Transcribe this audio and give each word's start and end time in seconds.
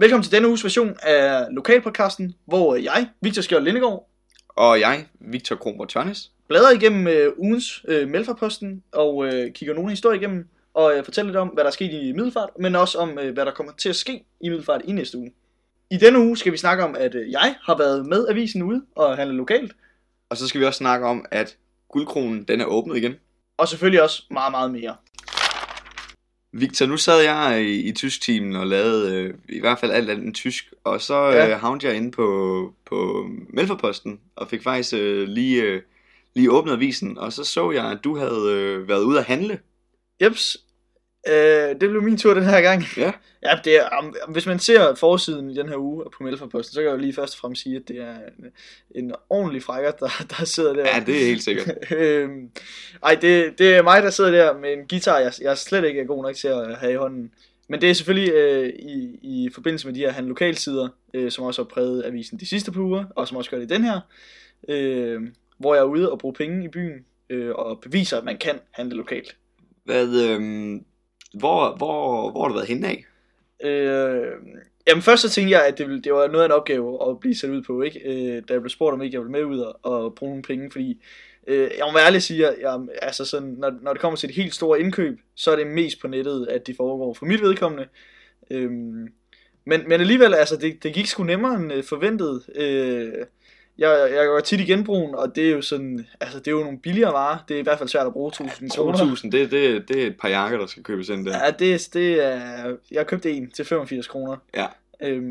Velkommen 0.00 0.22
til 0.22 0.32
denne 0.32 0.48
uges 0.48 0.64
version 0.64 0.96
af 1.02 1.46
Lokalpodcasten, 1.50 2.34
hvor 2.44 2.76
jeg, 2.76 3.08
Victor 3.20 3.42
Skjold 3.42 3.64
Lindegård, 3.64 4.08
Og 4.48 4.80
jeg, 4.80 5.06
Victor 5.20 5.56
Kronborg 5.56 5.88
Tørnes. 5.88 6.32
bladrer 6.48 6.70
igennem 6.72 7.06
øh, 7.06 7.32
ugens 7.36 7.84
øh, 7.88 8.08
Melfarposten 8.08 8.82
og 8.92 9.26
øh, 9.26 9.52
kigger 9.52 9.74
nogle 9.74 9.90
historier 9.90 10.20
igennem 10.20 10.48
og 10.74 10.96
øh, 10.96 11.04
fortæller 11.04 11.28
lidt 11.28 11.36
om, 11.36 11.48
hvad 11.48 11.64
der 11.64 11.68
er 11.70 11.72
sket 11.72 11.92
i 11.92 12.12
Middelfart, 12.12 12.48
men 12.58 12.76
også 12.76 12.98
om, 12.98 13.18
øh, 13.18 13.32
hvad 13.34 13.46
der 13.46 13.52
kommer 13.52 13.72
til 13.72 13.88
at 13.88 13.96
ske 13.96 14.24
i 14.40 14.48
Middelfart 14.48 14.80
i 14.84 14.92
næste 14.92 15.18
uge. 15.18 15.32
I 15.90 15.96
denne 15.96 16.18
uge 16.18 16.36
skal 16.36 16.52
vi 16.52 16.56
snakke 16.56 16.84
om, 16.84 16.96
at 16.98 17.14
øh, 17.14 17.30
jeg 17.30 17.54
har 17.62 17.78
været 17.78 18.06
med 18.06 18.28
avisen 18.28 18.62
ude 18.62 18.82
og 18.94 19.16
handle 19.16 19.36
lokalt, 19.36 19.72
Og 20.30 20.36
så 20.36 20.48
skal 20.48 20.60
vi 20.60 20.66
også 20.66 20.78
snakke 20.78 21.06
om, 21.06 21.24
at 21.30 21.56
guldkronen 21.88 22.44
den 22.44 22.60
er 22.60 22.64
åbnet 22.64 22.96
igen. 22.96 23.14
og 23.56 23.68
selvfølgelig 23.68 24.02
også 24.02 24.24
meget, 24.30 24.50
meget 24.50 24.70
mere. 24.70 24.96
Victor, 26.52 26.86
nu 26.86 26.96
sad 26.96 27.20
jeg 27.22 27.62
i, 27.62 27.88
i 27.88 27.92
tysk-teamen 27.92 28.56
og 28.56 28.66
lavede 28.66 29.14
øh, 29.14 29.34
i 29.48 29.60
hvert 29.60 29.78
fald 29.78 29.92
alt 29.92 30.10
andet 30.10 30.34
tysk, 30.34 30.72
og 30.84 31.00
så 31.00 31.14
Ja. 31.14 31.30
ja. 31.36 31.54
øh, 31.54 31.60
havnede 31.60 31.86
jeg 31.86 31.96
inde 31.96 32.10
på, 32.10 32.72
på 32.86 33.28
Melforposten, 33.48 34.20
og 34.36 34.48
fik 34.48 34.62
faktisk 34.62 34.94
øh, 34.94 35.28
lige, 35.28 35.62
øh, 35.62 35.82
lige 36.34 36.50
åbnet 36.50 36.72
avisen, 36.72 37.18
og 37.18 37.32
så 37.32 37.44
så 37.44 37.70
jeg, 37.70 37.84
at 37.90 37.98
du 38.04 38.16
havde 38.18 38.52
øh, 38.52 38.88
været 38.88 39.04
ude 39.04 39.18
at 39.18 39.24
handle. 39.24 39.58
Jeps, 40.22 40.56
øh, 41.28 41.80
det 41.80 41.90
blev 41.90 42.02
min 42.02 42.16
tur 42.16 42.34
den 42.34 42.44
her 42.44 42.60
gang. 42.60 42.82
Ja. 42.96 43.12
Ja, 43.42 43.58
det 43.64 43.76
er, 43.76 43.84
om, 43.84 44.16
hvis 44.28 44.46
man 44.46 44.58
ser 44.58 44.94
forsiden 44.94 45.50
i 45.50 45.54
den 45.54 45.68
her 45.68 45.76
uge 45.76 46.04
på 46.16 46.22
Melfarposten, 46.22 46.74
så 46.74 46.80
kan 46.80 46.86
jeg 46.86 46.92
jo 46.92 47.00
lige 47.00 47.12
først 47.12 47.34
og 47.34 47.38
fremmest 47.38 47.62
sige, 47.62 47.76
at 47.76 47.82
det 47.88 47.96
er 47.96 48.14
en, 48.14 49.04
en 49.04 49.14
ordentlig 49.30 49.62
frækker, 49.62 49.90
der, 49.90 50.26
der 50.38 50.44
sidder 50.44 50.72
der. 50.72 50.86
Ja, 50.94 51.02
det 51.06 51.22
er 51.22 51.26
helt 51.26 51.42
sikkert. 51.42 51.68
øhm, 51.96 52.50
ej, 53.02 53.14
det, 53.14 53.58
det 53.58 53.76
er 53.76 53.82
mig, 53.82 54.02
der 54.02 54.10
sidder 54.10 54.30
der 54.30 54.58
med 54.58 54.72
en 54.72 54.88
guitar, 54.88 55.18
jeg, 55.18 55.32
jeg 55.40 55.58
slet 55.58 55.84
ikke 55.84 56.00
er 56.00 56.04
god 56.04 56.22
nok 56.22 56.36
til 56.36 56.48
at 56.48 56.76
have 56.76 56.92
i 56.92 56.96
hånden. 56.96 57.32
Men 57.68 57.80
det 57.80 57.90
er 57.90 57.94
selvfølgelig 57.94 58.32
øh, 58.32 58.68
i, 58.68 59.18
i 59.22 59.50
forbindelse 59.54 59.86
med 59.86 59.94
de 59.94 60.00
her 60.00 60.10
handle 60.10 60.28
lokalsider, 60.28 60.88
øh, 61.14 61.30
som 61.30 61.44
også 61.44 61.62
har 61.62 61.68
præget 61.68 62.04
avisen 62.04 62.40
de 62.40 62.46
sidste 62.46 62.72
par 62.72 62.80
uger, 62.80 63.04
og 63.16 63.28
som 63.28 63.36
også 63.36 63.50
gør 63.50 63.58
det 63.58 63.70
i 63.70 63.74
den 63.74 63.84
her, 63.84 64.00
øh, 64.68 65.22
hvor 65.58 65.74
jeg 65.74 65.80
er 65.80 65.84
ude 65.84 66.12
og 66.12 66.18
bruge 66.18 66.34
penge 66.34 66.64
i 66.64 66.68
byen, 66.68 67.04
øh, 67.30 67.50
og 67.54 67.80
beviser, 67.80 68.18
at 68.18 68.24
man 68.24 68.38
kan 68.38 68.58
handle 68.70 68.96
lokalt. 68.96 69.36
Hvad, 69.84 70.30
øh, 70.30 70.80
hvor, 71.34 71.76
hvor, 71.76 72.30
hvor 72.30 72.42
har 72.42 72.48
du 72.48 72.54
været 72.54 72.68
henne 72.68 72.88
af? 72.88 73.04
Øh, 73.64 74.32
jamen 74.88 75.02
først 75.02 75.22
så 75.22 75.30
tænkte 75.30 75.58
jeg, 75.58 75.66
at 75.66 75.78
det, 75.78 75.86
ville- 75.86 76.02
det 76.02 76.12
var 76.12 76.26
noget 76.28 76.42
af 76.44 76.48
en 76.48 76.52
opgave 76.52 77.10
at 77.10 77.20
blive 77.20 77.34
sat 77.34 77.50
ud 77.50 77.62
på, 77.62 77.82
ikke? 77.82 78.00
Øh, 78.04 78.42
da 78.48 78.52
jeg 78.52 78.60
blev 78.60 78.70
spurgt 78.70 78.94
om 78.94 79.02
ikke 79.02 79.14
jeg 79.14 79.20
ville 79.20 79.32
med 79.32 79.44
ud 79.44 79.58
og, 79.58 79.78
og 79.82 80.14
bruge 80.14 80.30
nogle 80.30 80.42
penge, 80.42 80.70
fordi 80.70 81.02
øh, 81.46 81.70
jeg 81.78 81.86
må 81.86 81.92
være 81.92 82.06
ærlig 82.06 82.22
sige, 82.22 82.48
at 82.48 82.54
jeg, 82.60 82.80
altså 83.02 83.24
sådan, 83.24 83.48
når, 83.58 83.72
når 83.82 83.92
det 83.92 84.00
kommer 84.00 84.16
til 84.16 84.28
et 84.28 84.34
helt 84.36 84.54
stort 84.54 84.80
indkøb, 84.80 85.20
så 85.34 85.50
er 85.52 85.56
det 85.56 85.66
mest 85.66 86.00
på 86.00 86.08
nettet, 86.08 86.46
at 86.46 86.66
det 86.66 86.76
foregår 86.76 87.14
for 87.14 87.26
mit 87.26 87.42
vedkommende. 87.42 87.86
Øh, 88.50 88.70
men, 88.70 89.08
men 89.88 89.92
alligevel, 89.92 90.34
altså 90.34 90.56
det, 90.56 90.82
det 90.82 90.94
gik 90.94 91.06
sgu 91.06 91.22
nemmere 91.24 91.54
end 91.56 91.72
øh, 91.72 91.84
forventet. 91.84 92.42
Øh, 92.54 93.12
jeg, 93.78 94.10
jeg 94.14 94.26
går 94.26 94.40
tit 94.40 94.60
i 94.60 94.64
genbrugen, 94.64 95.14
og 95.14 95.36
det 95.36 95.46
er 95.46 95.50
jo 95.50 95.62
sådan, 95.62 96.06
altså 96.20 96.38
det 96.38 96.48
er 96.48 96.52
jo 96.52 96.60
nogle 96.60 96.78
billigere 96.78 97.12
varer. 97.12 97.38
Det 97.48 97.54
er 97.54 97.58
i 97.58 97.62
hvert 97.62 97.78
fald 97.78 97.88
svært 97.88 98.06
at 98.06 98.12
bruge 98.12 98.28
1000 98.28 98.70
kroner. 98.70 98.98
2.000, 98.98 99.30
det, 99.30 99.50
det, 99.50 99.88
det 99.88 100.02
er 100.02 100.06
et 100.06 100.16
par 100.20 100.28
jakker, 100.28 100.58
der 100.58 100.66
skal 100.66 100.82
købes 100.82 101.08
ind 101.08 101.26
der. 101.26 101.44
Ja, 101.44 101.50
det, 101.50 101.88
det 101.92 102.24
er... 102.24 102.76
Jeg 102.90 103.06
købte 103.06 103.30
en 103.32 103.50
til 103.50 103.64
85 103.64 104.06
kroner. 104.06 104.36
Ja. 104.56 104.66
Øhm, 105.02 105.24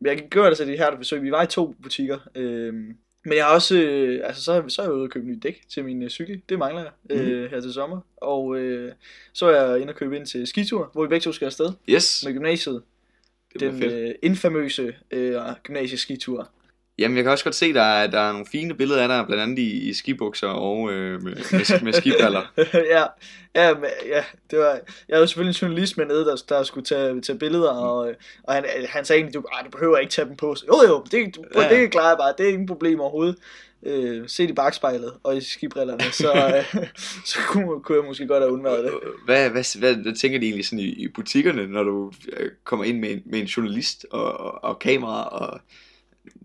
men 0.00 0.06
jeg 0.18 0.26
gør 0.30 0.48
det 0.48 0.58
så 0.58 0.64
det 0.64 0.78
her 0.78 0.90
der 0.90 0.96
forsøg. 0.96 1.22
Vi 1.22 1.30
var 1.30 1.42
i 1.42 1.46
to 1.46 1.74
butikker. 1.82 2.18
Øhm, 2.34 2.96
men 3.24 3.36
jeg 3.36 3.44
har 3.44 3.54
også... 3.54 3.76
Øh, 3.76 4.20
altså, 4.24 4.42
så, 4.42 4.64
så 4.68 4.82
er 4.82 4.86
jeg 4.86 4.94
ude 4.94 5.02
og 5.02 5.10
købe 5.10 5.26
en 5.26 5.32
ny 5.32 5.38
dæk 5.42 5.60
til 5.68 5.84
min 5.84 6.02
øh, 6.02 6.10
cykel. 6.10 6.40
Det 6.48 6.58
mangler 6.58 6.82
jeg 6.82 7.16
øh, 7.16 7.50
her 7.50 7.60
til 7.60 7.72
sommer. 7.72 8.00
Og 8.16 8.56
øh, 8.58 8.92
så 9.32 9.46
er 9.46 9.64
jeg 9.64 9.80
inde 9.80 9.90
og 9.90 9.96
købe 9.96 10.16
ind 10.16 10.26
til 10.26 10.46
skitur, 10.46 10.90
hvor 10.92 11.02
vi 11.02 11.08
begge 11.08 11.24
to 11.24 11.32
skal 11.32 11.46
afsted 11.46 11.72
Yes, 11.88 12.24
med 12.26 12.32
gymnasiet. 12.34 12.82
det 13.52 13.60
Den 13.60 13.82
øh, 13.82 14.14
infamøse 14.22 14.94
øh, 15.10 15.34
gymnasieskitur. 15.62 16.48
Jamen, 16.98 17.16
jeg 17.16 17.24
kan 17.24 17.32
også 17.32 17.44
godt 17.44 17.54
se, 17.54 17.72
der 17.74 17.82
er, 17.82 18.06
der 18.06 18.20
er 18.20 18.32
nogle 18.32 18.46
fine 18.52 18.74
billeder 18.74 19.02
af 19.02 19.08
dig, 19.08 19.24
blandt 19.26 19.42
andet 19.42 19.58
i, 19.58 19.88
i 19.88 19.92
skibukser 19.94 20.48
og 20.48 20.92
øh, 20.92 21.22
med, 21.22 21.32
med, 21.52 21.82
med 21.82 21.92
skibriller. 21.92 22.52
ja, 22.94 23.04
ja, 23.54 23.74
men, 23.74 23.84
ja, 24.06 24.24
det 24.50 24.58
var, 24.58 24.78
jeg 25.08 25.16
havde 25.16 25.28
selvfølgelig 25.28 25.50
en 25.62 25.68
journalist 25.68 25.96
med 25.98 26.06
nede, 26.06 26.24
der, 26.24 26.42
der 26.48 26.62
skulle 26.62 26.86
tage, 26.86 27.20
tage 27.20 27.38
billeder, 27.38 27.70
og, 27.70 28.14
og 28.42 28.54
han, 28.54 28.64
han 28.88 29.04
sagde 29.04 29.20
egentlig, 29.20 29.34
du, 29.42 29.46
"Ej, 29.52 29.62
du 29.64 29.70
behøver 29.70 29.96
ikke 29.98 30.12
tage 30.12 30.28
dem 30.28 30.36
på. 30.36 30.54
Så, 30.54 30.64
jo 30.68 30.88
jo, 30.88 31.04
det, 31.10 31.36
du, 31.36 31.44
Ja. 31.54 31.62
ja. 31.62 31.80
det 31.80 31.90
klarer 31.90 32.08
jeg 32.08 32.16
bare, 32.18 32.34
det 32.38 32.46
er 32.46 32.52
ingen 32.52 32.66
problem 32.68 33.00
overhovedet. 33.00 33.36
Øh, 33.86 34.28
set 34.28 34.50
i 34.50 34.52
bagspejlet 34.52 35.12
og 35.22 35.36
i 35.36 35.40
skibrillerne, 35.40 36.04
så, 36.12 36.32
øh, 36.76 36.86
så 37.26 37.38
kunne, 37.48 37.80
kunne 37.82 37.98
jeg 37.98 38.04
måske 38.06 38.26
godt 38.26 38.42
have 38.42 38.52
undværet 38.52 38.84
det. 38.84 38.92
Hvad, 39.24 39.50
hvad, 39.50 39.78
hvad, 39.78 39.94
hvad 39.94 40.12
tænker 40.14 40.38
de 40.38 40.46
egentlig 40.46 40.66
sådan 40.66 40.78
i, 40.78 40.88
i 40.88 41.08
butikkerne, 41.08 41.66
når 41.66 41.82
du 41.82 42.12
øh, 42.36 42.50
kommer 42.64 42.84
ind 42.84 42.98
med 43.00 43.10
en, 43.10 43.22
med 43.26 43.40
en 43.40 43.46
journalist 43.46 44.06
og, 44.10 44.40
og, 44.40 44.64
og 44.64 44.78
kamera 44.78 45.22
og 45.28 45.60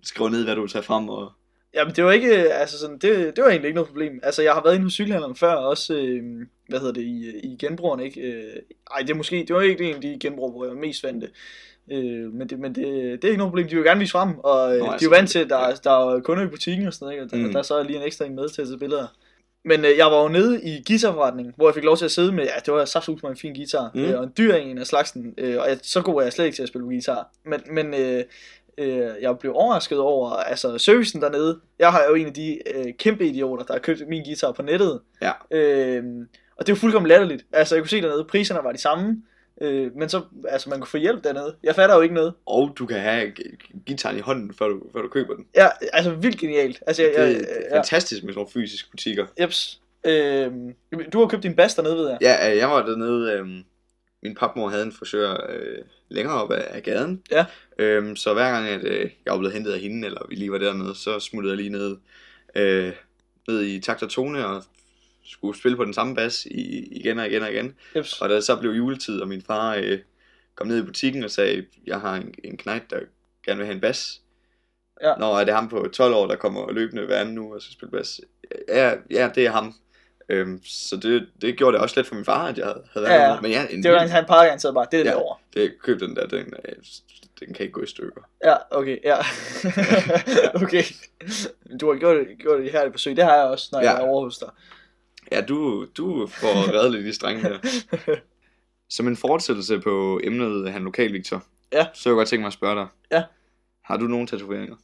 skriver 0.03 0.29
ned, 0.29 0.43
hvad 0.43 0.55
du 0.55 0.61
vil 0.61 0.69
tage 0.69 0.83
frem? 0.83 1.09
Og... 1.09 1.31
Jamen 1.73 1.95
det 1.95 2.03
var 2.03 2.11
ikke, 2.11 2.33
altså 2.53 2.79
sådan, 2.79 2.97
det, 2.97 3.35
det 3.35 3.43
var 3.43 3.49
egentlig 3.49 3.67
ikke 3.67 3.75
noget 3.75 3.87
problem. 3.87 4.19
Altså 4.23 4.41
jeg 4.41 4.53
har 4.53 4.63
været 4.63 4.75
inde 4.75 4.85
hos 4.85 4.93
cykelhandleren 4.93 5.35
før, 5.35 5.53
også, 5.53 5.95
øh, 5.95 6.23
hvad 6.67 6.79
hedder 6.79 6.93
det, 6.93 7.01
i, 7.01 7.39
i 7.43 7.55
genbrugerne, 7.59 8.05
ikke? 8.05 8.21
Øh, 8.21 8.53
ej, 8.95 9.01
det 9.01 9.09
er 9.09 9.15
måske, 9.15 9.45
det 9.47 9.55
var 9.55 9.61
ikke 9.61 9.89
en 9.89 9.95
af 9.95 10.01
de 10.01 10.17
genbrug, 10.19 10.51
hvor 10.51 10.65
jeg 10.65 10.73
var 10.73 10.79
mest 10.81 11.03
vant 11.03 11.21
det. 11.21 11.31
Øh, 11.91 12.33
men 12.33 12.49
det, 12.49 12.59
men 12.59 12.75
det, 12.75 12.85
det 12.85 13.23
er 13.23 13.27
ikke 13.27 13.37
noget 13.37 13.51
problem, 13.51 13.67
de 13.67 13.75
vil 13.75 13.83
gerne 13.85 13.99
vise 13.99 14.11
frem, 14.11 14.39
og 14.39 14.73
øh, 14.73 14.79
Nå, 14.79 14.83
de 14.83 14.87
er 14.87 14.91
altså, 14.91 15.05
jo 15.05 15.09
vant 15.09 15.29
til, 15.29 15.39
at 15.39 15.49
der, 15.49 15.75
der 15.83 16.15
er 16.15 16.19
kunder 16.19 16.43
i 16.43 16.47
butikken 16.47 16.87
og 16.87 16.93
sådan 16.93 17.05
noget, 17.05 17.13
ikke? 17.13 17.23
Og 17.23 17.31
der, 17.31 17.47
Mm. 17.47 17.51
der 17.51 17.59
er 17.59 17.63
så 17.63 17.83
lige 17.83 17.97
en 17.97 18.03
ekstra 18.03 18.25
en 18.25 18.35
med 18.35 18.49
til 18.49 18.61
at 18.61 18.67
tage 18.67 18.79
billeder. 18.79 19.07
Men 19.65 19.85
øh, 19.85 19.91
jeg 19.97 20.05
var 20.05 20.21
jo 20.21 20.27
nede 20.27 20.63
i 20.63 20.83
guitarforretningen, 20.87 21.53
hvor 21.57 21.67
jeg 21.67 21.75
fik 21.75 21.83
lov 21.83 21.97
til 21.97 22.05
at 22.05 22.11
sidde 22.11 22.31
med, 22.31 22.43
ja, 22.43 22.59
det 22.65 22.73
var 22.73 22.85
saftsus 22.85 23.23
med 23.23 23.31
en 23.31 23.37
fin 23.37 23.53
guitar, 23.53 23.91
mm. 23.93 24.01
øh, 24.01 24.17
og 24.17 24.23
en 24.23 24.33
dyr 24.37 24.53
en 24.53 24.77
af 24.77 24.87
slagsen, 24.87 25.33
øh, 25.37 25.57
og 25.61 25.69
jeg, 25.69 25.79
så 25.83 26.01
god 26.01 26.15
er 26.15 26.21
jeg 26.21 26.33
slet 26.33 26.45
ikke 26.45 26.55
til 26.55 26.63
at 26.63 26.69
spille 26.69 26.85
guitar. 26.85 27.29
Men, 27.45 27.61
men 27.71 27.93
øh, 27.93 28.23
øh, 28.79 29.09
jeg 29.21 29.37
blev 29.39 29.53
overrasket 29.55 29.99
over, 29.99 30.29
altså 30.31 30.77
servicen 30.77 31.21
dernede. 31.21 31.59
Jeg 31.79 31.91
har 31.91 32.03
jo 32.09 32.15
en 32.15 32.25
af 32.27 32.33
de 32.33 32.59
øh, 32.75 32.93
kæmpe 32.99 33.25
idioter, 33.27 33.63
der 33.65 33.73
har 33.73 33.79
købt 33.79 34.07
min 34.07 34.23
guitar 34.23 34.51
på 34.51 34.61
nettet. 34.61 34.99
Ja. 35.21 35.31
Øh, 35.51 36.03
og 36.57 36.67
det 36.67 36.71
er 36.71 36.75
jo 36.75 36.79
fuldkommen 36.79 37.09
latterligt. 37.09 37.45
Altså 37.53 37.75
jeg 37.75 37.81
kunne 37.83 37.89
se 37.89 38.01
dernede, 38.01 38.23
priserne 38.23 38.59
var 38.63 38.71
de 38.71 38.77
samme. 38.77 39.23
Øh, 39.61 39.91
men 39.95 40.09
så, 40.09 40.21
altså 40.49 40.69
man 40.69 40.79
kunne 40.79 40.87
få 40.87 40.97
hjælp 40.97 41.23
dernede. 41.23 41.55
Jeg 41.63 41.75
fatter 41.75 41.95
jo 41.95 42.01
ikke 42.01 42.15
noget. 42.15 42.33
og 42.45 42.73
du 42.79 42.85
kan 42.85 42.99
have 42.99 43.31
gitaren 43.85 44.17
i 44.17 44.19
hånden, 44.19 44.53
før 44.53 44.67
du, 44.67 44.81
før 44.93 45.01
du 45.01 45.07
køber 45.07 45.35
den. 45.35 45.45
Ja, 45.55 45.67
altså 45.93 46.11
vildt 46.11 46.37
genialt. 46.39 46.83
Altså, 46.87 47.03
jeg, 47.03 47.11
Det, 47.15 47.19
jeg, 47.19 47.39
det 47.39 47.47
er 47.69 47.75
fantastisk 47.75 48.23
med 48.23 48.33
sådan 48.33 48.37
nogle 48.39 48.51
fysiske 48.53 48.89
butikker. 48.91 49.25
jeps. 49.41 49.81
Øh, 50.05 50.51
du 51.13 51.19
har 51.19 51.27
købt 51.27 51.43
din 51.43 51.55
bas 51.55 51.75
dernede, 51.75 51.95
ved 51.97 52.09
jeg. 52.09 52.17
Ja, 52.21 52.51
øh, 52.51 52.57
jeg 52.57 52.69
var 52.69 52.85
dernede, 52.85 53.31
øh, 53.33 53.47
min 54.23 54.35
papmor 54.35 54.69
havde 54.69 54.83
en 54.83 54.91
frisør 54.91 55.45
øh, 55.49 55.77
længere 56.09 56.43
op 56.43 56.51
af, 56.51 56.67
af 56.69 56.83
gaden. 56.83 57.23
Ja. 57.31 57.45
Øhm, 57.79 58.15
så 58.15 58.33
hver 58.33 58.51
gang, 58.51 58.67
at 58.67 58.83
øh, 58.83 59.11
jeg 59.25 59.31
var 59.31 59.37
blevet 59.37 59.53
hentet 59.53 59.71
af 59.71 59.79
hende, 59.79 60.07
eller 60.07 60.21
vi 60.29 60.35
lige 60.35 60.51
var 60.51 60.57
dernede, 60.57 60.95
så 60.95 61.19
smuttede 61.19 61.53
jeg 61.53 61.57
lige 61.57 61.69
ned, 61.69 61.97
øh, 62.55 62.93
ned 63.47 63.61
i 63.61 63.79
takt 63.79 64.03
og 64.03 64.09
tone, 64.09 64.45
og 64.45 64.63
skulle 65.23 65.59
spille 65.59 65.77
på 65.77 65.85
den 65.85 65.93
samme 65.93 66.15
bas 66.15 66.45
i, 66.45 66.87
igen 66.91 67.19
og 67.19 67.27
igen 67.27 67.43
og 67.43 67.51
igen. 67.51 67.75
Jeps. 67.95 68.21
Og 68.21 68.29
da 68.29 68.41
så 68.41 68.55
blev 68.55 68.71
juletid, 68.71 69.21
og 69.21 69.27
min 69.27 69.41
far 69.41 69.75
øh, 69.75 69.99
kom 70.55 70.67
ned 70.67 70.83
i 70.83 70.85
butikken 70.85 71.23
og 71.23 71.31
sagde, 71.31 71.65
jeg 71.87 71.99
har 71.99 72.15
en, 72.15 72.33
en 72.43 72.57
knægt, 72.57 72.89
der 72.89 72.99
gerne 73.45 73.57
vil 73.57 73.65
have 73.65 73.75
en 73.75 73.81
bas. 73.81 74.21
Ja. 75.01 75.15
Nå, 75.15 75.33
er 75.33 75.43
det 75.43 75.53
ham 75.53 75.69
på 75.69 75.87
12 75.93 76.13
år, 76.13 76.27
der 76.27 76.35
kommer 76.35 76.71
løbende 76.71 77.05
hver 77.05 77.19
anden 77.19 77.37
uge 77.37 77.55
og 77.55 77.61
skal 77.61 77.73
spille 77.73 77.91
bas? 77.91 78.21
Ja, 78.67 78.93
ja 79.11 79.29
det 79.35 79.45
er 79.45 79.51
ham. 79.51 79.73
Øhm, 80.29 80.61
så 80.63 80.97
det, 80.97 81.27
det 81.41 81.57
gjorde 81.57 81.75
det 81.75 81.81
også 81.83 81.99
let 81.99 82.07
for 82.07 82.15
min 82.15 82.25
far, 82.25 82.47
at 82.47 82.57
jeg 82.57 82.65
havde 82.65 82.83
været 82.95 83.09
Ja, 83.19 83.33
ja. 83.33 83.41
Men 83.41 83.51
ja, 83.51 83.67
en 83.69 83.83
Det 83.83 83.91
var, 83.91 83.99
vild- 83.99 84.09
han 84.11 84.25
pegede 84.25 84.45
garanteret 84.45 84.73
bare, 84.73 84.85
det 84.91 84.99
er 84.99 85.03
Ja. 85.03 85.09
derovre. 85.09 85.37
det, 85.53 85.73
køb 85.83 85.99
den 85.99 86.15
der, 86.15 86.27
den, 86.27 86.53
øh, 86.65 86.75
den 87.39 87.53
kan 87.53 87.63
ikke 87.63 87.71
gå 87.73 87.81
i 87.81 87.87
stykker. 87.87 88.21
Ja, 88.45 88.55
okay, 88.71 88.97
ja. 89.03 89.17
okay. 90.63 90.83
Du 91.81 91.91
har 91.91 91.99
gjort 91.99 92.17
gjort 92.39 92.59
det 92.61 92.71
her 92.71 92.85
i 92.85 92.91
forsøg, 92.91 93.15
det 93.15 93.23
har 93.23 93.35
jeg 93.35 93.43
også, 93.45 93.69
når 93.71 93.79
Ja. 93.81 93.91
jeg 93.91 93.97
er 94.01 94.07
over 94.07 94.23
hos 94.23 94.37
dig. 94.37 94.49
Ja, 95.31 95.41
du, 95.41 95.85
du 95.97 96.27
får 96.27 96.47
reddet 96.75 96.91
lidt 96.91 97.05
i 97.05 97.13
strengen 97.13 97.45
der. 97.45 97.57
Som 98.89 99.07
en 99.07 99.17
fortsættelse 99.17 99.79
på 99.79 100.19
emnet 100.23 100.71
Han 100.71 100.83
Lokal, 100.83 101.13
Victor, 101.13 101.43
Ja. 101.73 101.87
så 101.93 102.09
jeg 102.09 102.15
godt 102.15 102.27
tænke 102.27 102.41
mig 102.41 102.47
at 102.47 102.53
spørge 102.53 102.75
dig. 102.75 102.87
Ja. 103.11 103.23
Har 103.83 103.97
du 103.97 104.03
nogle 104.05 104.27
tatoveringer? 104.27 104.75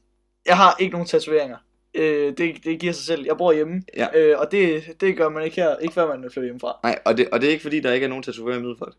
Jeg 0.45 0.57
har 0.57 0.75
ikke 0.79 0.91
nogen 0.91 1.07
tatoveringer. 1.07 1.57
Øh, 1.95 2.33
det, 2.37 2.55
det 2.63 2.79
giver 2.79 2.93
sig 2.93 3.05
selv. 3.05 3.25
Jeg 3.25 3.37
bor 3.37 3.53
hjemme, 3.53 3.81
Ja. 3.97 4.07
øh, 4.15 4.39
og 4.39 4.51
det, 4.51 4.83
det 5.01 5.17
gør 5.17 5.29
man 5.29 5.43
ikke 5.43 5.55
her, 5.55 5.77
ikke 5.77 5.93
før 5.93 6.07
man 6.07 6.21
flytter 6.31 6.41
hjemmefra. 6.43 6.79
Nej, 6.83 6.99
og 7.05 7.17
det, 7.17 7.29
og 7.31 7.41
det 7.41 7.47
er 7.47 7.51
ikke 7.51 7.61
fordi, 7.63 7.79
der 7.79 7.93
ikke 7.93 8.03
er 8.03 8.07
nogen 8.09 8.23
tatoveringer 8.23 8.59
i 8.59 8.61
Middelfart. 8.63 8.93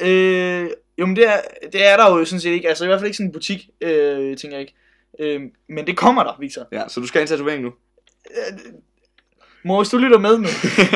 Øh, 0.00 0.70
jo, 0.98 1.06
men 1.06 1.16
det 1.16 1.28
er, 1.28 1.36
det 1.72 1.86
er 1.88 1.96
der 1.96 2.18
jo 2.18 2.24
sådan 2.24 2.40
set 2.40 2.50
ikke. 2.50 2.68
Altså 2.68 2.84
i 2.84 2.86
hvert 2.86 3.00
fald 3.00 3.06
ikke 3.06 3.16
sådan 3.16 3.28
en 3.28 3.32
butik, 3.32 3.68
øh, 3.80 4.36
tænker 4.36 4.56
jeg 4.56 4.60
ikke. 4.60 4.74
Øh, 5.18 5.40
men 5.68 5.86
det 5.86 5.96
kommer 5.96 6.22
der, 6.22 6.36
Victor. 6.40 6.66
Ja, 6.72 6.82
så 6.88 7.00
du 7.00 7.06
skal 7.06 7.18
have 7.18 7.22
en 7.22 7.28
tatovering 7.28 7.62
nu? 7.62 7.72
Øh, 8.30 8.58
mor, 9.64 9.82
hvis 9.82 9.88
du 9.90 9.96
lytter 9.98 10.18
med 10.18 10.38
nu. 10.38 10.48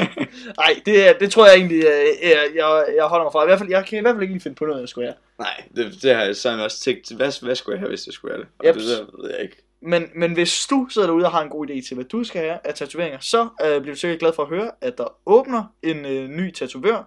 Nej, 0.63 0.81
det, 0.87 1.17
det 1.21 1.31
tror 1.31 1.47
jeg 1.47 1.57
egentlig, 1.57 1.77
øh, 1.77 2.07
jeg, 2.23 2.47
jeg, 2.55 2.85
jeg 2.97 3.05
holder 3.05 3.25
mig 3.25 3.33
fra. 3.33 3.43
I 3.43 3.47
hvert 3.47 3.59
fald, 3.59 3.71
jeg 3.71 3.85
kan 3.87 3.99
i 3.99 4.01
hvert 4.01 4.15
fald 4.15 4.23
ikke 4.23 4.35
lige 4.35 4.43
finde 4.43 4.55
på 4.55 4.65
noget, 4.67 4.81
jeg 4.81 4.89
skulle 4.89 5.07
have. 5.07 5.15
Nej, 5.39 5.63
det, 5.77 6.03
det 6.03 6.15
har 6.15 6.23
jeg 6.25 6.37
så 6.37 6.63
også 6.65 6.81
tænkt. 6.81 7.17
Hvad, 7.17 7.43
hvad 7.45 7.55
skulle 7.55 7.75
jeg 7.75 7.81
have, 7.81 7.89
hvis 7.89 8.07
jeg 8.07 8.13
skulle 8.13 8.35
have 8.35 8.43
det? 8.43 8.49
Og 8.59 8.67
Jeps. 8.67 8.77
det 8.85 8.99
der 8.99 9.23
ved 9.23 9.31
jeg 9.31 9.43
ikke. 9.43 9.57
Men, 9.87 10.11
men 10.15 10.33
hvis 10.33 10.67
du 10.71 10.87
sidder 10.91 11.07
derude 11.07 11.25
og 11.25 11.31
har 11.31 11.43
en 11.43 11.49
god 11.49 11.71
idé 11.71 11.87
til, 11.89 11.95
hvad 11.95 12.05
du 12.05 12.25
skal 12.25 12.43
have 12.43 12.59
af 12.65 12.75
tatoveringer, 12.75 13.19
så 13.21 13.49
øh, 13.65 13.81
bliver 13.81 13.95
du 13.95 14.01
sikkert 14.01 14.21
glad 14.21 14.33
for 14.33 14.43
at 14.43 14.49
høre, 14.49 14.71
at 14.81 14.99
der 14.99 15.19
åbner 15.27 15.65
en 15.83 16.05
øh, 16.05 16.29
ny 16.29 16.53
tatovør. 16.53 17.03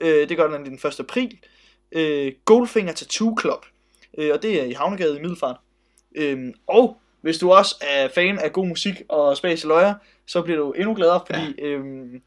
Øh, 0.00 0.28
det 0.28 0.36
gør 0.36 0.56
den 0.56 0.66
den 0.66 0.74
1. 0.74 1.00
april. 1.00 1.38
Øh, 1.92 2.32
Goldfinger 2.44 2.92
Tattoo 2.92 3.36
Club. 3.40 3.66
øh, 4.18 4.30
og 4.34 4.42
det 4.42 4.60
er 4.60 4.64
i 4.64 4.72
Havnegade 4.72 5.18
i 5.18 5.20
Middelfart. 5.20 5.56
Øhm, 6.14 6.54
og 6.66 6.96
hvis 7.20 7.38
du 7.38 7.52
også 7.52 7.74
er 7.80 8.08
fan 8.14 8.38
af 8.38 8.52
god 8.52 8.66
musik 8.66 9.02
og 9.08 9.36
Space 9.36 9.66
Løjer, 9.66 9.94
så 10.26 10.42
bliver 10.42 10.58
du 10.58 10.72
endnu 10.72 10.94
gladere, 10.94 11.20
fordi 11.26 11.54
ja. 11.58 11.64
øhm, 11.64 12.22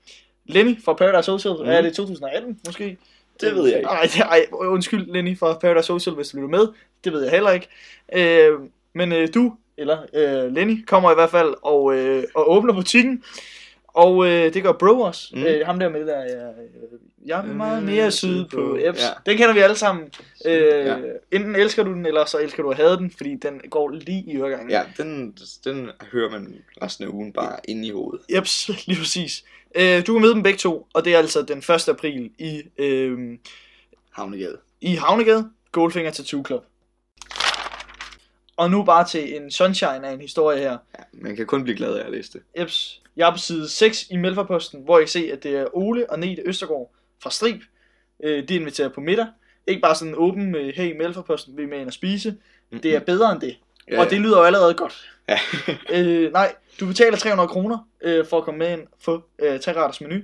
Lenny 0.46 0.84
fra 0.84 0.94
Paradise 0.94 1.26
Social, 1.26 1.56
mm. 1.64 1.70
er 1.70 1.82
det 1.82 1.96
2018 1.96 2.60
måske? 2.66 2.98
Det 3.42 3.56
ved 3.56 3.68
jeg 3.68 3.78
ikke. 3.78 3.90
Nej, 3.90 4.02
det, 4.02 4.20
ej, 4.20 4.46
undskyld 4.52 5.06
Lenny 5.06 5.38
fra 5.38 5.54
Paradise 5.54 5.88
Social, 5.88 6.16
hvis 6.16 6.30
du 6.30 6.38
lytter 6.38 6.50
med. 6.50 6.68
Det 7.04 7.14
ved 7.14 7.24
jeg 7.24 7.32
heller 7.32 7.52
ikke. 7.52 7.68
Øh, 8.14 8.60
men 8.94 9.12
øh, 9.12 9.28
du, 9.34 9.54
eller 9.78 9.98
øh, 10.14 10.54
Lenny, 10.54 10.86
kommer 10.86 11.12
i 11.12 11.14
hvert 11.14 11.30
fald 11.30 11.54
og, 11.62 11.96
øh, 11.96 12.24
og 12.36 12.52
åbner 12.52 12.74
butikken. 12.74 13.24
Og 13.88 14.28
øh, 14.28 14.54
det 14.54 14.64
gør 14.64 14.72
Bro 14.72 15.00
også. 15.00 15.30
Mm. 15.34 15.44
Øh, 15.44 15.66
ham 15.66 15.80
der 15.80 15.90
med 15.90 16.00
det 16.00 16.08
der, 16.08 16.20
ja, 16.20 16.48
øh, 16.48 17.00
jeg 17.26 17.40
er 17.40 17.44
meget 17.44 17.84
mere 17.84 18.12
syd 18.12 18.46
på 18.46 18.78
Eps. 18.82 19.02
Ja. 19.02 19.32
Den 19.32 19.38
kender 19.38 19.54
vi 19.54 19.60
alle 19.60 19.76
sammen. 19.76 20.12
Øh, 20.46 20.86
ja. 20.86 20.98
Enten 21.32 21.56
elsker 21.56 21.84
du 21.84 21.94
den, 21.94 22.06
eller 22.06 22.26
så 22.26 22.38
elsker 22.38 22.64
du 22.64 22.70
at 22.70 22.78
have 22.78 22.98
den, 22.98 23.12
fordi 23.18 23.36
den 23.36 23.62
går 23.70 23.90
lige 23.90 24.24
i 24.28 24.38
øregangen. 24.38 24.70
Ja, 24.70 24.84
den, 24.98 25.38
den 25.64 25.90
hører 26.12 26.30
man 26.30 26.56
resten 26.82 27.06
af 27.06 27.10
ugen 27.10 27.34
bare 27.34 27.60
ind 27.68 27.86
i 27.86 27.92
hovedet. 27.92 28.22
Jeps, 28.36 28.70
lige 28.88 29.00
præcis. 29.00 29.44
Øh, 29.76 30.08
du 30.08 30.14
kan 30.14 30.22
møde 30.22 30.34
dem 30.34 30.44
begge 30.44 30.58
to, 30.58 30.88
og 30.94 31.06
det 31.06 31.14
er 31.14 31.18
altså 31.18 31.42
den 31.42 31.58
1. 31.58 31.90
april 31.90 32.32
i... 32.38 32.64
Øh, 32.78 33.38
Havnegade. 34.12 34.58
I 34.82 34.96
Havnegade, 34.96 35.50
Goldfinger 35.72 36.12
Tattoo 36.12 36.44
Club. 36.46 36.66
Og 38.58 38.72
nu 38.72 38.84
bare 38.84 39.08
til 39.08 39.36
en 39.36 39.52
sunshine 39.52 40.08
af 40.08 40.12
en 40.14 40.22
historie 40.22 40.60
her. 40.60 40.72
Ja, 40.72 41.04
man 41.14 41.36
kan 41.36 41.46
kun 41.46 41.64
blive 41.64 41.78
glad 41.78 41.94
af 41.96 42.06
at 42.06 42.12
læse 42.12 42.34
det. 42.34 42.42
Jeps. 42.60 43.02
Jeg 43.18 43.28
er 43.28 43.32
på 43.32 43.38
side 43.38 43.70
6 43.70 44.06
i 44.12 44.18
Melforposten, 44.18 44.82
hvor 44.84 44.98
jeg 44.98 45.04
kan 45.06 45.10
se, 45.10 45.30
at 45.34 45.44
det 45.44 45.56
er 45.56 45.66
Ole 45.78 46.10
og 46.10 46.20
Nete 46.20 46.42
Østergaard 46.46 46.92
fra 47.24 47.30
Strib. 47.32 47.62
Øh, 48.24 48.48
de 48.48 48.56
inviterer 48.56 48.90
på 48.90 49.02
middag. 49.02 49.26
Ikke 49.68 49.82
bare 49.82 49.96
sådan 49.96 50.14
åben 50.18 50.52
med, 50.52 50.74
hey 50.74 50.98
Melforposten, 50.98 51.58
vi 51.58 51.64
er 51.64 51.68
med 51.68 51.78
ind 51.80 51.88
at 51.88 51.94
spise. 51.94 52.32
Mm-hmm. 52.32 52.80
Det 52.82 52.96
er 52.96 53.00
bedre 53.00 53.32
end 53.32 53.42
det. 53.42 53.58
Ja, 53.92 54.00
og 54.00 54.10
det 54.10 54.22
lyder 54.22 54.38
jo 54.38 54.44
allerede 54.44 54.74
godt. 54.74 55.10
Ja. 55.30 55.40
øh, 56.00 56.32
nej, 56.34 56.56
du 56.80 56.86
betaler 56.88 57.18
300 57.18 57.48
kroner 57.50 57.88
øh, 58.02 58.26
for 58.26 58.38
at 58.38 58.44
komme 58.44 58.58
med 58.58 58.72
ind 58.72 58.82
få 59.00 59.24
øh, 59.40 59.60
tre 59.60 59.74
retters 59.74 60.02
menu. 60.02 60.16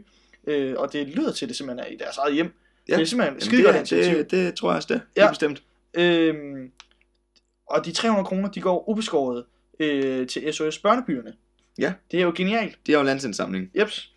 Øh, 0.47 0.75
og 0.77 0.93
det 0.93 1.07
lyder 1.07 1.31
til, 1.31 1.45
at 1.45 1.49
det 1.49 1.57
simpelthen 1.57 1.85
er 1.87 1.93
i 1.93 1.95
deres 1.97 2.17
eget 2.17 2.33
hjem. 2.33 2.53
Ja. 2.89 2.95
Det 2.95 3.01
er 3.01 3.05
simpelthen 3.05 3.41
skide 3.41 3.57
det, 3.57 3.65
godt 3.65 3.75
er- 3.75 3.79
initiativ. 3.79 4.17
det, 4.17 4.31
det 4.31 4.55
tror 4.55 4.69
jeg 4.69 4.75
også 4.75 4.93
det. 4.93 5.01
Ja. 5.17 5.23
Ja. 5.23 5.29
bestemt. 5.29 5.63
Øhm, 5.93 6.71
og 7.73 7.85
de 7.85 7.91
300 7.91 8.25
kroner, 8.25 8.49
de 8.49 8.61
går 8.61 8.89
ubeskåret 8.89 9.45
øh, 9.79 10.27
til 10.27 10.53
SOS 10.53 10.79
Børnebyerne. 10.79 11.33
Ja. 11.77 11.93
Det 12.11 12.19
er 12.19 12.23
jo 12.23 12.33
genialt. 12.35 12.77
Det 12.85 12.93
er 12.93 12.97
jo 12.97 13.03
landsindsamling. 13.03 13.71
Jeps. 13.79 14.11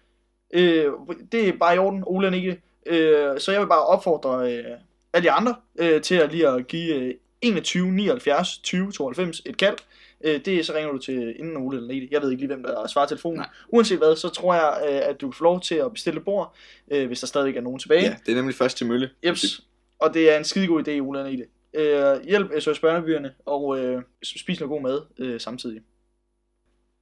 Øh, 0.55 0.87
det 1.33 1.49
er 1.49 1.53
bare 1.61 1.75
i 1.75 1.79
orden, 1.79 2.03
Ole 2.07 2.27
og 2.27 2.31
Nikke. 2.31 2.61
Øh, 2.87 3.41
så 3.41 3.53
jeg 3.53 3.61
vil 3.61 3.67
bare 3.67 3.87
opfordre 3.87 4.53
øh, 4.53 4.65
alle 5.13 5.25
de 5.25 5.31
andre 5.31 5.55
øh, 5.79 6.03
til 6.03 6.15
at 6.15 6.33
lige 6.33 6.49
at 6.49 6.67
give 6.67 6.95
øh, 6.95 7.15
21 7.43 7.93
79 7.93 8.59
20 8.59 8.93
92 8.93 9.43
et 9.47 9.57
kald. 9.57 9.77
Øh, 10.25 10.41
det 10.45 10.67
så 10.67 10.75
ringer 10.75 10.93
du 10.93 10.99
til 10.99 11.37
inden 11.39 11.57
Ole 11.57 11.77
eller 11.77 11.89
Nikke. 11.89 12.09
Jeg 12.11 12.23
ved 12.23 12.31
ikke 12.31 12.41
lige, 12.43 12.55
hvem 12.55 12.63
der 12.63 12.87
svarer 12.87 13.07
telefonen. 13.07 13.39
Nej. 13.39 13.49
Uanset 13.69 13.99
hvad, 13.99 14.17
så 14.17 14.29
tror 14.29 14.55
jeg, 14.55 14.83
øh, 14.89 15.09
at 15.11 15.21
du 15.21 15.29
kan 15.31 15.37
få 15.37 15.45
lov 15.45 15.61
til 15.61 15.75
at 15.75 15.93
bestille 15.93 16.21
bord, 16.21 16.55
øh, 16.91 17.07
hvis 17.07 17.21
der 17.21 17.27
stadig 17.27 17.57
er 17.57 17.61
nogen 17.61 17.79
tilbage. 17.79 18.03
Ja, 18.03 18.17
det 18.27 18.33
er 18.33 18.37
nemlig 18.37 18.55
først 18.55 18.77
til 18.77 18.87
mølle. 18.87 19.11
Jeps. 19.27 19.61
Og 19.99 20.15
det 20.15 20.33
er 20.33 20.39
en 20.39 20.45
skidegod 20.45 20.89
idé, 20.89 21.01
Ole 21.01 21.19
og 21.19 21.31
Nikke. 21.31 21.47
Øh, 21.75 22.25
hjælp 22.25 22.51
SOS 22.61 22.81
Børnebyerne 22.81 23.35
og 23.47 23.79
øh, 23.79 24.03
spis 24.23 24.61
noget 24.61 24.69
god 24.69 24.83
mad 24.83 25.01
øh, 25.19 25.41
samtidig. 25.41 25.81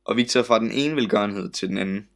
Og 0.05 0.17
vi 0.17 0.25
tager 0.25 0.45
fra 0.45 0.59
den 0.59 0.73
ene 0.73 0.97
velgørenhed 0.97 1.51
til 1.51 1.69
den 1.69 1.79
anden. 1.79 2.09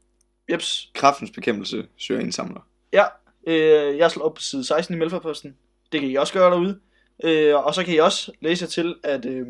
Jeps. 0.52 0.90
Kraftens 0.94 1.30
bekæmpelse 1.30 1.86
søger 1.96 2.20
indsamler. 2.20 2.60
Ja, 2.92 3.04
øh, 3.46 3.98
jeg 3.98 4.10
slår 4.10 4.24
op 4.24 4.34
på 4.34 4.42
side 4.42 4.64
16 4.64 4.94
i 4.94 4.98
Melforposten. 4.98 5.56
Det 5.92 6.00
kan 6.00 6.10
I 6.10 6.14
også 6.14 6.32
gøre 6.32 6.50
derude. 6.50 6.80
Øh, 7.24 7.54
og 7.54 7.74
så 7.74 7.84
kan 7.84 7.94
I 7.94 7.98
også 7.98 8.32
læse 8.40 8.62
jer 8.62 8.68
til, 8.68 8.94
at 9.02 9.24
øh, 9.24 9.46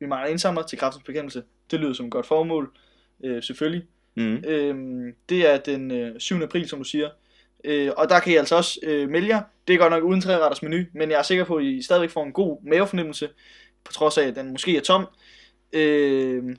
vi 0.00 0.06
mangler 0.06 0.30
indsamler 0.30 0.62
til 0.62 0.78
kraftens 0.78 1.04
bekæmpelse. 1.04 1.42
Det 1.70 1.80
lyder 1.80 1.92
som 1.92 2.06
et 2.06 2.12
godt 2.12 2.26
formål, 2.26 2.72
øh, 3.24 3.42
selvfølgelig. 3.42 3.86
Mm. 4.16 4.36
Øh, 4.36 4.74
det 5.28 5.52
er 5.52 5.56
den 5.56 5.90
øh, 5.90 6.20
7. 6.20 6.42
april, 6.42 6.68
som 6.68 6.78
du 6.78 6.84
siger. 6.84 7.10
Øh, 7.64 7.90
og 7.96 8.08
der 8.08 8.20
kan 8.20 8.32
I 8.32 8.36
altså 8.36 8.56
også 8.56 8.80
øh, 8.82 9.08
melde 9.08 9.28
jer. 9.28 9.42
Det 9.68 9.74
er 9.74 9.78
godt 9.78 9.92
nok 9.92 10.04
uden 10.04 10.20
træretters 10.20 10.62
menu, 10.62 10.84
men 10.92 11.10
jeg 11.10 11.18
er 11.18 11.22
sikker 11.22 11.44
på, 11.44 11.56
at 11.56 11.64
I 11.64 11.82
stadigvæk 11.82 12.10
får 12.10 12.24
en 12.24 12.32
god 12.32 12.58
mavefornemmelse, 12.62 13.28
på 13.84 13.92
trods 13.92 14.18
af, 14.18 14.26
at 14.26 14.36
den 14.36 14.50
måske 14.50 14.76
er 14.76 14.80
tom. 14.80 15.06
Øh, 15.72 16.56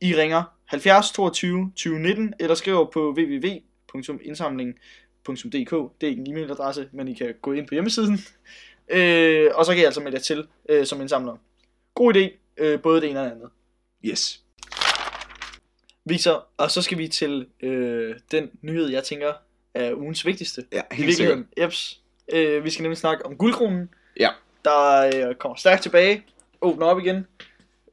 I 0.00 0.14
ringer 0.14 0.42
70 0.64 1.12
22 1.12 1.72
20 1.76 1.98
19, 1.98 2.34
eller 2.40 2.54
skriver 2.54 2.84
på 2.84 3.14
www.indsamling.dk. 3.18 5.70
Det 6.00 6.06
er 6.06 6.08
ikke 6.08 6.20
en 6.20 6.36
e-mailadresse, 6.36 6.88
men 6.92 7.08
I 7.08 7.14
kan 7.14 7.34
gå 7.42 7.52
ind 7.52 7.68
på 7.68 7.74
hjemmesiden. 7.74 8.18
Øh, 8.88 9.50
og 9.54 9.64
så 9.64 9.72
kan 9.72 9.82
I 9.82 9.84
altså 9.84 10.00
melde 10.00 10.16
jer 10.16 10.22
til 10.22 10.46
øh, 10.68 10.86
som 10.86 11.00
indsamler. 11.00 11.36
God 11.94 12.16
idé, 12.16 12.38
øh, 12.56 12.82
både 12.82 13.00
det 13.00 13.10
ene 13.10 13.20
og 13.20 13.24
det 13.24 13.32
andet. 13.32 13.50
Yes. 14.04 14.42
Victor, 16.04 16.46
og 16.56 16.70
så 16.70 16.82
skal 16.82 16.98
vi 16.98 17.08
til 17.08 17.46
øh, 17.62 18.14
den 18.30 18.50
nyhed, 18.62 18.88
jeg 18.88 19.04
tænker 19.04 19.32
er 19.74 19.94
ugens 19.94 20.26
vigtigste. 20.26 20.64
Ja, 20.72 20.80
helt 20.92 21.16
sikkert. 21.16 21.38
Jeps. 21.60 22.00
Øh, 22.32 22.64
vi 22.64 22.70
skal 22.70 22.82
nemlig 22.82 22.98
snakke 22.98 23.26
om 23.26 23.36
guldkronen. 23.36 23.88
Ja. 24.20 24.28
Der 24.64 25.10
øh, 25.28 25.34
kommer 25.34 25.56
stærkt 25.56 25.82
tilbage. 25.82 26.24
Åbner 26.60 26.86
op 26.86 26.98
igen. 26.98 27.26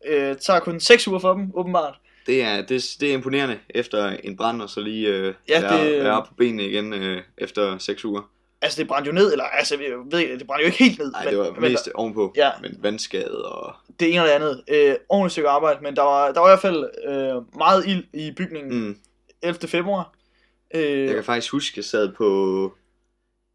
Øh, 0.05 0.35
tager 0.37 0.59
kun 0.59 0.79
6 0.79 1.07
uger 1.07 1.19
for 1.19 1.33
dem, 1.33 1.51
åbenbart. 1.53 1.95
Det 2.27 2.43
er, 2.43 2.61
det, 2.61 2.85
det 2.99 3.09
er 3.09 3.13
imponerende 3.13 3.59
efter 3.69 4.07
en 4.23 4.37
brand, 4.37 4.61
og 4.61 4.69
så 4.69 4.79
lige 4.81 5.07
øh, 5.07 5.33
Ja, 5.49 5.61
være, 5.61 5.85
det- 5.95 6.03
være 6.03 6.25
på 6.27 6.33
benene 6.33 6.63
igen 6.67 6.93
øh, 6.93 7.21
efter 7.37 7.77
6 7.77 8.05
uger. 8.05 8.29
Altså, 8.61 8.79
det 8.81 8.87
brændte 8.87 9.07
jo 9.07 9.13
ned, 9.13 9.31
eller 9.31 9.43
altså, 9.45 9.75
jeg 9.75 9.91
ved 10.11 10.39
det 10.39 10.47
brændte 10.47 10.61
jo 10.61 10.65
ikke 10.65 10.83
helt 10.83 10.99
ned. 10.99 11.11
Nej, 11.11 11.23
men, 11.25 11.33
det 11.33 11.39
var 11.39 11.51
men 11.51 11.71
mest 11.71 11.89
ovenpå. 11.95 12.33
Ja. 12.35 12.49
Men 12.61 12.77
vandskade 12.79 13.45
og... 13.51 13.75
det 13.99 14.11
ene 14.13 14.21
og 14.21 14.27
det 14.27 14.33
andet. 14.33 14.63
Øh, 14.67 14.95
ordentligt 15.09 15.31
stykke 15.31 15.49
arbejde, 15.49 15.79
men 15.83 15.95
der 15.95 16.01
var, 16.01 16.31
der 16.31 16.39
var 16.39 16.47
i 16.47 16.49
hvert 16.51 16.61
fald 16.61 16.89
øh, 17.07 17.57
meget 17.57 17.87
ild 17.87 18.03
i 18.13 18.31
bygningen 18.37 18.79
Mm. 18.87 18.97
11. 19.41 19.67
februar. 19.67 20.13
Øh, 20.75 21.05
Jeg 21.05 21.15
kan 21.15 21.23
faktisk 21.23 21.51
huske, 21.51 21.73
at 21.73 21.77
jeg 21.77 21.85
sad 21.85 22.13
på... 22.13 22.73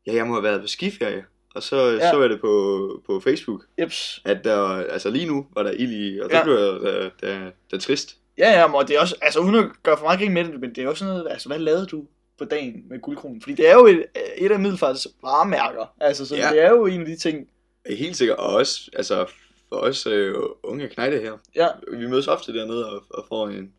Ja, 0.06 0.14
jeg 0.14 0.26
må 0.26 0.32
have 0.34 0.42
været 0.42 0.60
på 0.60 0.66
skiferie. 0.66 1.24
Og 1.54 1.62
så 1.62 1.76
Ja. 1.90 2.10
så 2.10 2.20
jeg 2.20 2.30
det 2.30 2.40
på, 2.40 3.02
på 3.06 3.20
Facebook, 3.20 3.62
jeps. 3.80 4.22
at 4.24 4.44
der, 4.44 4.62
altså 4.68 5.10
lige 5.10 5.26
nu 5.26 5.46
var 5.54 5.62
der 5.62 5.70
ild 5.70 5.92
i, 5.92 6.20
og 6.20 6.30
der 6.30 6.36
Ja. 6.38 6.44
blev 6.44 6.54
jeg 6.54 6.80
da, 6.82 7.10
da, 7.26 7.50
da 7.70 7.78
trist. 7.78 8.16
Ja, 8.38 8.50
ja, 8.50 8.72
og 8.74 8.88
det 8.88 8.96
er 8.96 9.00
også, 9.00 9.16
altså 9.22 9.40
uden 9.40 9.54
at 9.54 9.64
gøre 9.82 9.96
for 9.98 10.04
meget 10.04 10.18
grin 10.20 10.32
med 10.32 10.44
det, 10.44 10.60
men 10.60 10.70
det 10.70 10.78
er 10.78 10.82
jo 10.82 10.94
sådan 10.94 11.14
noget, 11.14 11.30
altså 11.30 11.48
hvad 11.48 11.58
lavede 11.58 11.86
du 11.86 12.06
på 12.38 12.44
dagen 12.44 12.82
med 12.90 13.00
guldkronen? 13.00 13.42
Fordi 13.42 13.54
det 13.54 13.68
er 13.68 13.74
jo 13.74 13.86
et, 13.86 14.04
et 14.36 14.52
af 14.52 14.58
Middelfarts 14.60 15.06
varemærker, 15.22 15.94
altså 16.00 16.26
så 16.26 16.36
ja. 16.36 16.48
Det 16.52 16.62
er 16.62 16.70
jo 16.70 16.86
en 16.86 17.00
af 17.00 17.06
de 17.06 17.16
ting, 17.16 17.48
Helt 17.90 18.16
sikkert, 18.16 18.38
og 18.38 18.46
også, 18.54 18.90
altså 18.92 19.26
for 19.68 19.76
os 19.76 20.06
øh, 20.06 20.34
unge 20.62 20.88
knejte 20.88 21.18
her, 21.18 21.32
ja, 21.54 21.66
vi 21.98 22.06
mødes 22.06 22.28
ofte 22.28 22.54
dernede 22.54 22.90
og, 22.90 23.02
og 23.10 23.24
får 23.28 23.48
en, 23.48 23.72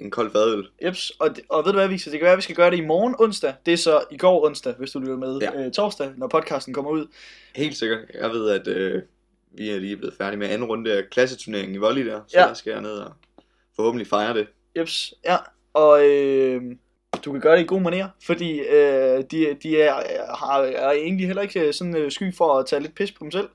en 0.00 0.10
kold 0.10 0.32
fadøl. 0.32 0.68
jeps, 0.84 1.10
og, 1.18 1.28
og 1.48 1.64
ved 1.64 1.72
du 1.72 1.78
hvad, 1.78 1.88
Victor, 1.88 2.10
det 2.10 2.20
kan 2.20 2.24
være, 2.24 2.32
at 2.32 2.36
vi 2.36 2.42
skal 2.42 2.56
gøre 2.56 2.70
det 2.70 2.76
i 2.76 2.86
morgen 2.86 3.14
onsdag, 3.18 3.54
det 3.66 3.72
er 3.72 3.76
så 3.76 4.04
i 4.10 4.16
går 4.16 4.46
onsdag, 4.46 4.74
hvis 4.78 4.90
du 4.90 4.98
lytter 4.98 5.16
med 5.16 5.38
Ja. 5.38 5.64
øh, 5.66 5.72
torsdag, 5.72 6.12
når 6.16 6.28
podcasten 6.28 6.74
kommer 6.74 6.90
ud. 6.90 7.06
Helt 7.56 7.76
sikkert. 7.76 7.98
Jeg 8.14 8.30
ved, 8.30 8.50
at 8.50 8.66
øh, 8.68 9.02
vi 9.52 9.70
er 9.70 9.78
lige 9.78 9.96
blevet 9.96 10.14
færdige 10.18 10.38
med 10.38 10.48
anden 10.48 10.68
runde 10.68 10.92
af 10.92 11.02
klasseturneringen 11.10 11.74
i 11.74 11.78
volley 11.78 12.06
der, 12.06 12.20
så 12.28 12.38
Ja. 12.40 12.44
der 12.46 12.54
skal 12.54 12.70
jeg 12.70 12.80
ned 12.82 12.92
og 12.92 13.12
forhåbentlig 13.76 14.06
fejre 14.06 14.34
det. 14.34 14.46
Jeps, 14.78 15.14
ja, 15.24 15.36
og 15.72 16.06
øh, 16.06 16.62
du 17.24 17.32
kan 17.32 17.40
gøre 17.40 17.56
det 17.56 17.62
i 17.62 17.66
god 17.66 17.80
manér, 17.80 18.06
fordi 18.26 18.60
øh, 18.60 19.24
de, 19.30 19.56
de 19.62 19.82
er, 19.82 19.94
har, 20.36 20.60
er 20.62 20.90
egentlig 20.90 21.26
heller 21.26 21.42
ikke 21.42 21.72
sådan 21.72 21.96
øh, 21.96 22.10
sky 22.10 22.34
for 22.34 22.58
at 22.58 22.66
tage 22.66 22.82
lidt 22.82 22.94
pis 22.94 23.12
på 23.12 23.18
dem 23.24 23.30
selv. 23.30 23.48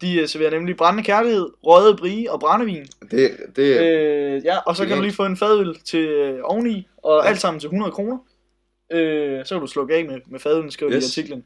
De 0.00 0.20
øh, 0.20 0.28
serverer 0.28 0.50
nemlig 0.50 0.76
brændende 0.76 1.04
kærlighed, 1.06 1.48
røget 1.64 1.96
brie 1.96 2.32
og 2.32 2.40
brændevin. 2.40 2.86
Det, 3.10 3.30
det 3.56 3.80
øh, 3.80 4.44
ja, 4.44 4.58
og 4.58 4.76
så 4.76 4.86
kan 4.86 4.96
du 4.96 5.02
lige 5.02 5.12
få 5.14 5.24
en 5.24 5.36
fadøl 5.36 5.78
til 5.84 6.08
øh, 6.08 6.38
oveni, 6.42 6.88
og 6.96 7.22
Ja. 7.24 7.28
alt 7.28 7.40
sammen 7.40 7.60
til 7.60 7.66
100 7.66 7.92
kroner. 7.92 8.18
Øh, 8.92 9.44
så 9.44 9.54
kan 9.54 9.60
du 9.60 9.66
slukke 9.66 9.94
af 9.94 10.04
med, 10.04 10.20
med 10.26 10.40
fadølen, 10.40 10.70
skriver. 10.70 10.92
Yes. 10.92 11.16
i 11.16 11.20
artiklen. 11.20 11.44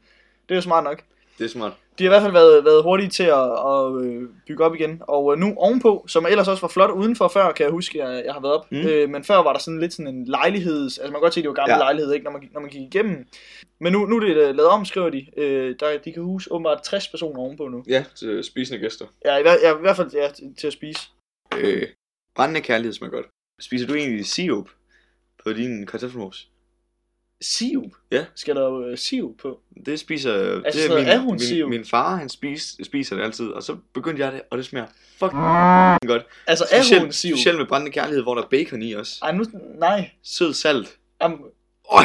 Det 0.49 0.51
er 0.51 0.55
jo 0.55 0.61
smart 0.61 0.83
nok. 0.83 1.03
Det 1.37 1.45
er 1.45 1.49
smart. 1.49 1.73
De 1.99 2.03
har 2.03 2.09
i 2.09 2.13
hvert 2.13 2.21
fald 2.21 2.33
været, 2.33 2.65
været 2.65 2.83
hurtige 2.83 3.09
til 3.09 3.23
at, 3.23 3.51
at 3.67 4.05
øh, 4.05 4.29
bygge 4.47 4.63
op 4.63 4.75
igen. 4.75 5.01
Og 5.01 5.33
øh, 5.33 5.39
nu 5.39 5.53
ovenpå, 5.57 6.05
som 6.07 6.25
ellers 6.25 6.47
også 6.47 6.61
var 6.61 6.67
flot 6.67 6.91
udenfor 6.91 7.27
før, 7.27 7.51
kan 7.51 7.63
jeg 7.63 7.71
huske, 7.71 7.97
jeg, 7.97 8.25
jeg 8.25 8.33
har 8.33 8.41
været 8.41 8.53
op. 8.53 8.71
Mm. 8.71 8.77
Øh, 8.77 9.09
men 9.09 9.23
før 9.23 9.35
var 9.35 9.53
der 9.53 9.59
sådan 9.59 9.79
lidt 9.79 9.93
sådan 9.93 10.15
en 10.15 10.25
lejligheds... 10.25 10.97
Altså 10.97 11.11
man 11.11 11.13
kan 11.13 11.21
godt 11.21 11.33
se, 11.33 11.41
det 11.41 11.47
var 11.49 11.53
gamle 11.55 11.73
ja. 11.73 11.79
Lejlighed, 11.79 12.13
ikke, 12.13 12.23
når 12.23 12.31
man, 12.31 12.49
når 12.53 12.61
man 12.61 12.69
gik 12.69 12.81
igennem. 12.81 13.25
Men 13.79 13.93
nu, 13.93 14.05
nu 14.05 14.15
er 14.15 14.19
det 14.19 14.37
øh, 14.37 14.55
lavet 14.55 14.69
om, 14.69 14.85
skriver 14.85 15.09
de. 15.09 15.25
Øh, 15.37 15.75
der, 15.79 15.97
de 15.97 16.13
kan 16.13 16.23
huse 16.23 16.51
åbenbart 16.51 16.83
60 16.83 17.07
personer 17.07 17.39
ovenpå 17.39 17.67
nu. 17.67 17.83
Ja, 17.87 18.05
til 18.15 18.43
spisende 18.43 18.79
gæster. 18.79 19.05
Ja, 19.25 19.37
i, 19.37 19.41
hver- 19.41 19.61
ja, 19.67 19.77
i 19.77 19.81
hvert 19.81 19.95
fald 19.95 20.11
ja, 20.13 20.29
til, 20.29 20.55
til 20.57 20.67
at 20.67 20.73
spise. 20.73 20.99
Øh, 21.57 21.87
brændende 22.35 22.61
kærlighed 22.61 22.93
smager 22.93 23.11
godt. 23.11 23.25
Spiser 23.61 23.87
du 23.87 23.93
egentlig 23.93 24.25
sirup 24.25 24.69
på 25.43 25.53
din 25.53 25.85
kartoffelmos? 25.85 26.49
Sirup? 27.41 27.91
Ja. 28.11 28.25
Skal 28.35 28.55
der 28.55 28.61
jo 28.61 28.87
øh, 28.87 29.37
på? 29.37 29.59
Det 29.85 29.99
spiser... 29.99 30.61
Altså 30.65 30.81
det 30.81 30.89
noget 30.89 31.03
min, 31.03 31.13
ahornsirup? 31.13 31.69
min, 31.69 31.79
min 31.79 31.87
far, 31.87 32.15
han 32.15 32.29
spis, 32.29 32.77
spiser 32.83 33.15
det 33.15 33.23
altid, 33.23 33.47
og 33.47 33.63
så 33.63 33.77
begyndte 33.93 34.23
jeg 34.23 34.31
det, 34.31 34.41
og 34.51 34.57
det 34.57 34.65
smager 34.65 34.87
fucking 35.19 35.41
godt. 36.07 36.25
Altså 36.47 36.65
Specielt, 36.71 37.01
ahornsirup? 37.01 37.37
specielt 37.37 37.57
med 37.57 37.65
brændende 37.65 37.91
kærlighed, 37.91 38.23
hvor 38.23 38.35
der 38.35 38.41
er 38.43 38.47
bacon 38.47 38.81
i 38.81 38.93
også. 38.93 39.19
Ej, 39.23 39.31
nu... 39.31 39.45
Nej. 39.79 40.09
Sød 40.23 40.53
salt. 40.53 40.97
Am, 41.19 41.43
Øj, 41.91 42.03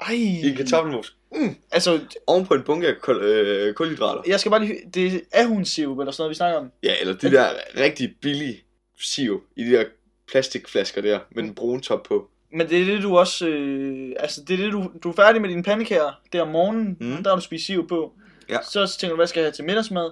ej. 0.00 0.14
i 0.14 0.54
kartoffelmos. 0.56 1.16
Mm. 1.34 1.56
Altså, 1.70 2.00
Oven 2.26 2.46
på 2.46 2.54
en 2.54 2.62
bunke 2.62 2.88
af 2.88 2.94
kul, 3.00 3.16
øh, 3.16 3.74
kulhydrater. 3.74 4.22
jeg 4.26 4.40
skal 4.40 4.50
bare 4.50 4.64
lige... 4.64 4.78
Det 4.94 5.20
er 5.32 5.46
hun 5.46 5.64
sirup 5.64 5.98
eller 5.98 6.12
sådan 6.12 6.22
noget, 6.22 6.30
vi 6.30 6.34
snakker 6.34 6.58
om. 6.58 6.70
Ja, 6.82 6.94
eller 7.00 7.14
det 7.14 7.32
der 7.32 7.48
rigtig 7.76 8.14
billige 8.20 8.62
siv 9.00 9.42
i 9.56 9.64
de 9.64 9.70
der 9.70 9.84
plastikflasker 10.32 11.00
der, 11.00 11.18
med 11.30 11.42
den 11.42 11.54
brune 11.54 11.80
top 11.80 12.02
på. 12.02 12.30
Men 12.52 12.68
det 12.68 12.80
er 12.82 12.84
det, 12.84 13.02
du 13.02 13.18
også... 13.18 13.46
Øh, 13.48 14.12
altså, 14.18 14.44
det 14.48 14.60
er 14.60 14.64
det, 14.64 14.72
du, 14.72 14.90
du 15.02 15.10
er 15.10 15.14
færdig 15.16 15.40
med 15.40 15.48
dine 15.48 15.62
pandekager 15.62 16.20
der 16.32 16.42
om 16.42 16.48
morgenen. 16.48 16.96
Mm. 17.00 17.22
Der 17.22 17.30
har 17.30 17.36
du 17.36 17.42
spist 17.42 17.66
sirup 17.66 17.88
på. 17.88 18.12
Ja. 18.48 18.58
Så 18.70 18.96
tænker 19.00 19.12
du, 19.12 19.16
hvad 19.16 19.26
skal 19.26 19.40
jeg 19.40 19.46
have 19.46 19.52
til 19.52 19.64
middagsmad? 19.64 20.10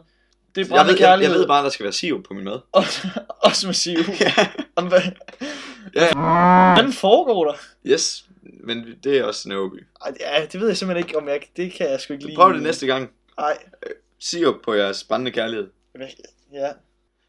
Det 0.54 0.60
er 0.60 0.64
Jeg 0.64 0.68
brændende 0.68 0.92
ved, 1.00 1.08
jeg, 1.08 1.22
jeg 1.22 1.30
ved 1.30 1.46
bare, 1.46 1.64
der 1.64 1.70
skal 1.70 1.84
være 1.84 1.92
siv 1.92 2.22
på 2.22 2.34
min 2.34 2.44
mad. 2.44 2.58
Også, 2.72 3.08
også 3.42 3.66
med 3.66 3.74
sirup. 3.74 4.20
ja. 4.20 4.32
Hvad, 4.88 5.00
Ja. 5.94 6.12
hvordan 6.74 6.92
foregår 6.92 7.44
der? 7.44 7.54
Yes, 7.86 8.24
men 8.42 8.86
det 9.04 9.18
er 9.18 9.24
også 9.24 9.48
Nairobi. 9.48 9.76
Ej, 10.04 10.14
ja, 10.20 10.46
det 10.52 10.60
ved 10.60 10.68
jeg 10.68 10.76
simpelthen 10.76 11.06
ikke, 11.06 11.18
om 11.18 11.28
jeg... 11.28 11.40
Det 11.56 11.72
kan 11.72 11.90
jeg 11.90 12.00
sgu 12.00 12.12
ikke 12.12 12.24
lide. 12.26 12.36
Prøv 12.36 12.52
det 12.54 12.62
næste 12.62 12.86
gang. 12.86 13.10
Nej. 13.38 13.58
Siv 14.18 14.60
på 14.64 14.74
jeres 14.74 15.04
brændende 15.04 15.30
kærlighed. 15.30 15.68
Ja. 16.52 16.68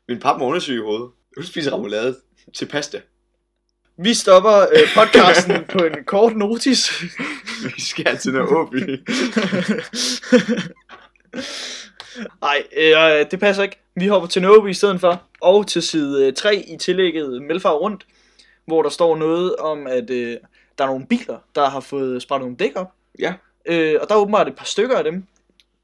Min 0.08 0.20
pappa 0.20 0.44
er 0.44 0.48
undersyg 0.48 0.76
i 0.76 0.80
hovedet. 0.82 1.10
Hun 1.38 1.46
spiser 1.46 1.74
remoulade 1.74 2.16
til 2.54 2.66
pasta. 2.66 3.02
Vi 4.04 4.14
stopper 4.14 4.62
øh, 4.62 4.88
podcasten 4.96 5.66
på 5.70 5.78
en 5.78 6.04
kort 6.06 6.36
notis. 6.38 7.04
Vi 7.76 7.82
skal 7.82 8.18
til 8.18 8.34
Nairobi. 8.34 8.78
Nej, 12.42 12.64
øh, 12.78 13.26
det 13.32 13.40
passer 13.40 13.64
ikke. 13.64 13.80
Vi 13.96 14.08
hopper 14.08 14.28
til 14.28 14.42
Nobi 14.42 14.70
i 14.70 14.74
stedet 14.74 15.00
for. 15.00 15.22
Og 15.42 15.68
til 15.68 15.82
side 15.82 16.28
øh, 16.28 16.34
3 16.34 16.56
i 16.56 16.78
tillægget 16.78 17.42
Melfar 17.42 17.72
rundt. 17.72 18.08
Hvor 18.66 18.82
der 18.84 18.90
står 18.90 19.18
noget 19.18 19.56
om, 19.56 19.88
at 19.88 20.10
øh, 20.10 20.38
der 20.78 20.84
er 20.84 20.88
nogle 20.88 21.06
biler, 21.06 21.38
der 21.56 21.70
har 21.70 21.80
fået 21.80 22.22
sprættet 22.22 22.46
nogle 22.46 22.58
dæk 22.58 22.72
op. 22.76 22.92
ja, 23.20 23.34
Øh, 23.66 23.96
og 24.02 24.10
der 24.10 24.16
er 24.16 24.20
åbenbart 24.20 24.48
et 24.48 24.56
par 24.56 24.66
stykker 24.66 24.98
af 24.98 25.04
dem. 25.04 25.24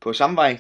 på 0.02 0.14
samme 0.14 0.36
vej. 0.36 0.58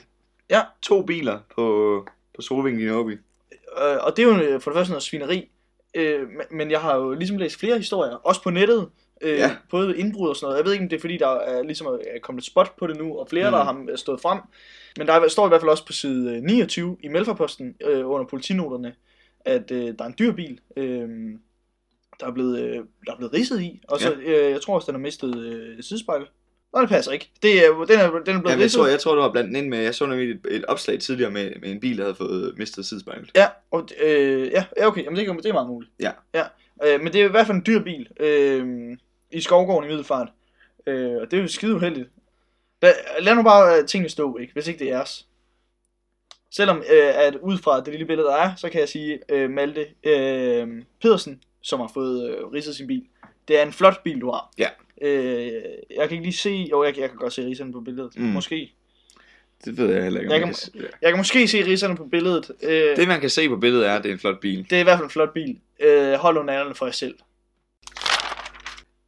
Ja. 0.49 0.61
To 0.81 1.01
biler 1.01 1.39
på, 1.55 2.05
på 2.35 2.41
Solvingen 2.41 2.81
i 2.81 2.85
Nairobi. 2.85 3.13
Øh, 3.13 3.97
og 4.01 4.17
det 4.17 4.23
er 4.23 4.27
jo 4.27 4.37
øh, 4.39 4.61
for 4.61 4.71
det 4.71 4.77
første 4.77 4.91
noget 4.91 5.03
svineri. 5.03 5.49
Øh, 5.97 6.27
men- 6.51 6.71
jeg 6.71 6.81
har 6.81 6.95
jo 6.95 7.13
ligesom 7.13 7.37
læst 7.37 7.59
flere 7.59 7.77
historier, 7.77 8.11
også 8.15 8.43
på 8.43 8.49
nettet. 8.49 8.89
Øh, 9.21 9.37
Ja. 9.37 9.55
Både 9.69 9.97
indbrud 9.97 10.29
og 10.29 10.35
sådan 10.35 10.45
noget. 10.45 10.57
Jeg 10.57 10.65
ved 10.65 10.71
ikke, 10.73 10.83
om 10.83 10.89
det 10.89 10.95
er 10.95 11.01
fordi, 11.01 11.17
der 11.17 11.27
er 11.27 11.63
ligesom 11.63 11.87
er 11.87 12.19
kommet 12.21 12.41
et 12.41 12.45
spot 12.47 12.75
på 12.79 12.87
det 12.87 12.97
nu, 12.97 13.17
og 13.17 13.27
flere, 13.29 13.49
mm. 13.49 13.53
der 13.53 13.63
har 13.63 13.95
stået 13.95 14.21
frem. 14.21 14.39
Men 14.97 15.07
der 15.07 15.13
er, 15.13 15.27
står 15.27 15.45
i 15.45 15.49
hvert 15.49 15.61
fald 15.61 15.69
også 15.71 15.85
på 15.85 15.93
side 15.93 16.35
øh, 16.35 16.43
29 16.43 16.97
i 17.03 17.07
Melfarposten 17.07 17.75
øh, 17.85 18.09
under 18.09 18.25
politinoterne, 18.27 18.95
at 19.45 19.71
øh, 19.71 19.93
der 19.99 20.03
er 20.03 20.07
en 20.07 20.15
dyr 20.19 20.31
bil, 20.31 20.59
øh, 20.77 21.09
der, 22.19 22.27
er 22.27 22.31
blevet, 22.31 22.59
øh, 22.61 22.75
der 23.05 23.11
er 23.11 23.17
blevet 23.17 23.33
ridset 23.33 23.61
i. 23.61 23.81
Og 23.87 23.99
så, 23.99 24.13
øh, 24.13 24.51
jeg 24.51 24.61
tror 24.61 24.75
også, 24.75 24.85
den 24.85 24.95
har 24.95 25.01
mistet 25.01 25.37
øh, 25.37 25.83
sidespejl. 25.83 26.21
Nej, 26.73 26.81
det 26.81 26.89
passer 26.89 27.11
ikke. 27.11 27.31
Det 27.41 27.65
er, 27.65 27.71
den, 27.71 27.99
er, 27.99 28.09
den 28.09 28.15
er 28.17 28.21
blevet 28.23 28.35
Jamen, 28.49 28.61
jeg, 28.61 28.71
tror, 28.71 28.87
jeg 28.87 28.99
tror, 28.99 29.15
du 29.15 29.21
var 29.21 29.31
blandt 29.31 29.57
ind 29.57 29.67
med, 29.67 29.79
jeg 29.79 29.95
så 29.95 30.05
nemlig 30.05 30.31
et, 30.31 30.39
et 30.49 30.65
opslag 30.65 30.99
tidligere 30.99 31.31
med, 31.31 31.51
med 31.61 31.71
en 31.71 31.79
bil, 31.79 31.97
der 31.97 32.03
havde 32.03 32.15
fået 32.15 32.53
mistet 32.57 32.85
sidespejlet. 32.85 33.31
Ja, 33.35 33.47
og, 33.71 33.87
øh, 34.03 34.51
ja, 34.51 34.65
ja, 34.77 34.87
okay. 34.87 35.03
Jamen, 35.03 35.17
det, 35.17 35.43
det 35.43 35.49
er 35.49 35.53
meget 35.53 35.67
muligt. 35.67 35.91
Ja. 35.99 36.11
ja. 36.33 36.43
Øh, 36.85 37.01
men 37.01 37.13
det 37.13 37.21
er 37.21 37.25
i 37.25 37.31
hvert 37.31 37.47
fald 37.47 37.57
en 37.57 37.63
dyr 37.65 37.83
bil 37.83 38.07
øh, 38.19 38.97
i 39.31 39.41
Skovgården 39.41 39.85
i 39.85 39.87
Middelfart. 39.87 40.27
Øh, 40.87 41.15
og 41.21 41.31
det 41.31 41.37
er 41.37 41.41
jo 41.41 41.47
skide 41.47 41.75
uheldigt. 41.75 42.09
Lad, 42.81 42.93
lad 43.19 43.35
nu 43.35 43.43
bare 43.43 43.79
øh, 43.79 43.87
tingene 43.87 44.09
stå, 44.09 44.37
ikke? 44.37 44.53
hvis 44.53 44.67
ikke 44.67 44.79
det 44.79 44.87
er 44.87 44.95
jeres. 44.95 45.27
Selvom 46.51 46.77
øh, 46.77 47.25
at 47.25 47.35
ud 47.35 47.57
fra 47.57 47.79
det 47.79 47.87
lille 47.87 48.05
billede, 48.05 48.27
der 48.27 48.35
er, 48.35 48.55
så 48.55 48.69
kan 48.69 48.79
jeg 48.79 48.89
sige, 48.89 49.19
øh, 49.29 49.49
Malte 49.49 49.85
øh, 50.03 50.67
Pedersen, 51.01 51.41
som 51.61 51.79
har 51.79 51.91
fået 51.93 52.29
øh, 52.29 52.47
ridset 52.47 52.75
sin 52.75 52.87
bil, 52.87 53.03
det 53.47 53.59
er 53.59 53.63
en 53.63 53.73
flot 53.73 54.03
bil, 54.03 54.21
du 54.21 54.31
har. 54.31 54.53
Ja. 54.57 54.69
Øh, 55.01 55.51
jeg 55.95 56.07
kan 56.07 56.11
ikke 56.11 56.23
lige 56.23 56.33
se, 56.33 56.67
jo, 56.71 56.83
jeg, 56.83 56.97
jeg 56.99 57.09
kan 57.09 57.17
godt 57.17 57.33
se 57.33 57.45
ridserne 57.45 57.73
på 57.73 57.79
billedet, 57.81 58.11
Mm. 58.17 58.23
måske. 58.25 58.73
Det 59.65 59.77
ved 59.77 59.93
jeg 59.93 60.03
heller 60.03 60.19
ikke. 60.19 60.33
Jeg 60.33 60.39
jeg 60.39 60.47
kan- 60.47 60.53
kan... 60.53 60.89
s- 60.89 60.91
Jeg 61.01 61.09
kan 61.11 61.17
måske 61.17 61.47
se 61.47 61.65
ridserne 61.65 61.95
på 61.95 62.05
billedet. 62.11 62.51
Øh, 62.63 62.95
Det 62.97 63.07
man 63.07 63.21
kan 63.21 63.29
se 63.29 63.49
på 63.49 63.55
billedet 63.57 63.87
er, 63.87 63.95
at 63.95 64.03
det 64.03 64.09
er 64.09 64.13
en 64.13 64.19
flot 64.19 64.39
bil. 64.39 64.65
Det 64.69 64.75
er 64.75 64.79
i 64.79 64.83
hvert 64.83 64.97
fald 64.97 65.05
en 65.05 65.09
flot 65.11 65.33
bil. 65.33 65.57
Øh, 65.79 66.13
hold 66.13 66.37
under 66.37 66.73
for 66.73 66.85
jer 66.85 66.91
selv. 66.93 67.15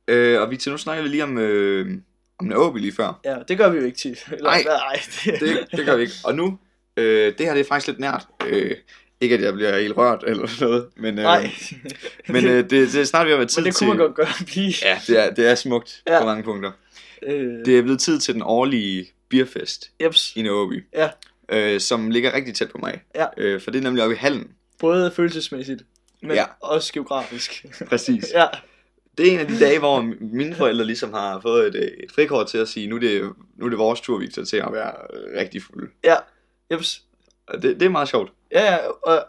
Øh, 0.07 0.41
og 0.41 0.51
vi 0.51 0.57
til 0.57 0.71
nu 0.71 0.77
snakker 0.77 1.03
vi 1.03 1.09
lige 1.09 1.23
om, 1.23 1.37
øh, 1.37 1.97
om 2.39 2.45
Nairobi 2.45 2.79
lige 2.79 2.91
før. 2.95 3.19
Ja, 3.25 3.35
det 3.47 3.57
gør 3.57 3.69
vi 3.69 3.77
jo 3.77 3.83
ikke 3.85 3.97
tit. 3.97 4.25
Eller, 4.31 4.43
Nej. 4.43 4.63
nej 4.65 4.99
det, 5.25 5.39
Det, 5.39 5.67
det 5.71 5.85
gør 5.85 5.95
vi 5.95 6.01
ikke. 6.01 6.13
Og 6.25 6.35
nu, 6.35 6.59
øh, 6.97 7.33
det 7.37 7.45
her 7.45 7.53
det 7.53 7.59
er 7.61 7.67
faktisk 7.67 7.87
lidt 7.87 7.99
nært. 7.99 8.27
Øh, 8.47 8.75
ikke 9.21 9.35
at 9.35 9.41
jeg 9.41 9.53
bliver 9.53 9.79
helt 9.79 9.97
rørt 9.97 10.23
eller 10.27 10.47
noget, 10.61 10.87
men, 10.95 11.17
øh, 11.17 11.23
nej. 11.23 11.51
men 12.29 12.45
øh, 12.45 12.57
det, 12.57 12.69
det 12.71 12.95
er 12.95 13.03
snart 13.03 13.25
ved 13.25 13.33
at 13.33 13.39
være 13.43 13.47
tid 13.47 13.61
Men 13.61 13.65
det 13.65 13.75
til... 13.75 13.87
kunne 13.87 13.97
man 13.97 14.05
godt 14.05 14.15
gøre 14.15 14.27
blive. 14.51 14.73
Ja, 14.81 14.99
det 15.07 15.19
er, 15.19 15.33
det 15.33 15.47
er 15.47 15.55
smukt 15.55 16.01
ja. 16.07 16.19
På 16.19 16.25
mange 16.25 16.43
punkter. 16.43 16.71
Øh, 17.23 17.65
Det 17.65 17.77
er 17.77 17.81
blevet 17.81 17.99
tid 17.99 18.19
til 18.19 18.33
den 18.33 18.41
årlige 18.45 19.07
beerfest 19.29 19.91
jeps. 20.03 20.33
i 20.35 20.41
Nairobi. 20.41 20.81
Ja. 20.95 21.09
Øh, 21.51 21.79
som 21.79 22.09
ligger 22.11 22.33
rigtig 22.33 22.55
tæt 22.55 22.71
på 22.71 22.77
mig. 22.77 23.01
Ja. 23.15 23.25
Øh, 23.37 23.61
for 23.61 23.71
det 23.71 23.79
er 23.79 23.83
nemlig 23.83 24.03
oppe 24.03 24.15
i 24.15 24.17
hallen. 24.17 24.51
Både 24.79 25.11
følelsesmæssigt, 25.11 25.81
men 26.21 26.31
Ja. 26.31 26.45
også 26.61 26.93
geografisk. 26.93 27.65
Præcis. 27.89 28.25
ja, 28.33 28.45
Det 29.17 29.27
er 29.27 29.31
en 29.33 29.39
af 29.39 29.47
de 29.47 29.59
dage, 29.59 29.79
hvor 29.79 30.01
mine 30.21 30.55
forældre 30.55 30.85
ligesom 30.85 31.13
har 31.13 31.39
fået 31.41 31.67
et, 31.67 31.75
øh, 31.75 31.81
et 32.03 32.11
frikort 32.15 32.47
til 32.47 32.57
at 32.57 32.67
sige, 32.67 32.87
nu 32.87 32.95
er 32.95 32.99
det, 32.99 33.21
nu 33.57 33.65
er 33.65 33.69
det 33.69 33.77
vores 33.79 34.01
tur, 34.01 34.17
Victor, 34.17 34.43
til 34.43 34.57
at 34.57 34.69
være 34.73 34.91
øh, 35.13 35.39
rigtig 35.39 35.61
fuld. 35.63 35.89
ja, 36.03 36.15
jeps. 36.71 37.01
Det, 37.53 37.63
det 37.63 37.81
er 37.81 37.89
meget 37.89 38.09
sjovt. 38.09 38.31
Ja, 38.51 38.77
og 38.87 39.25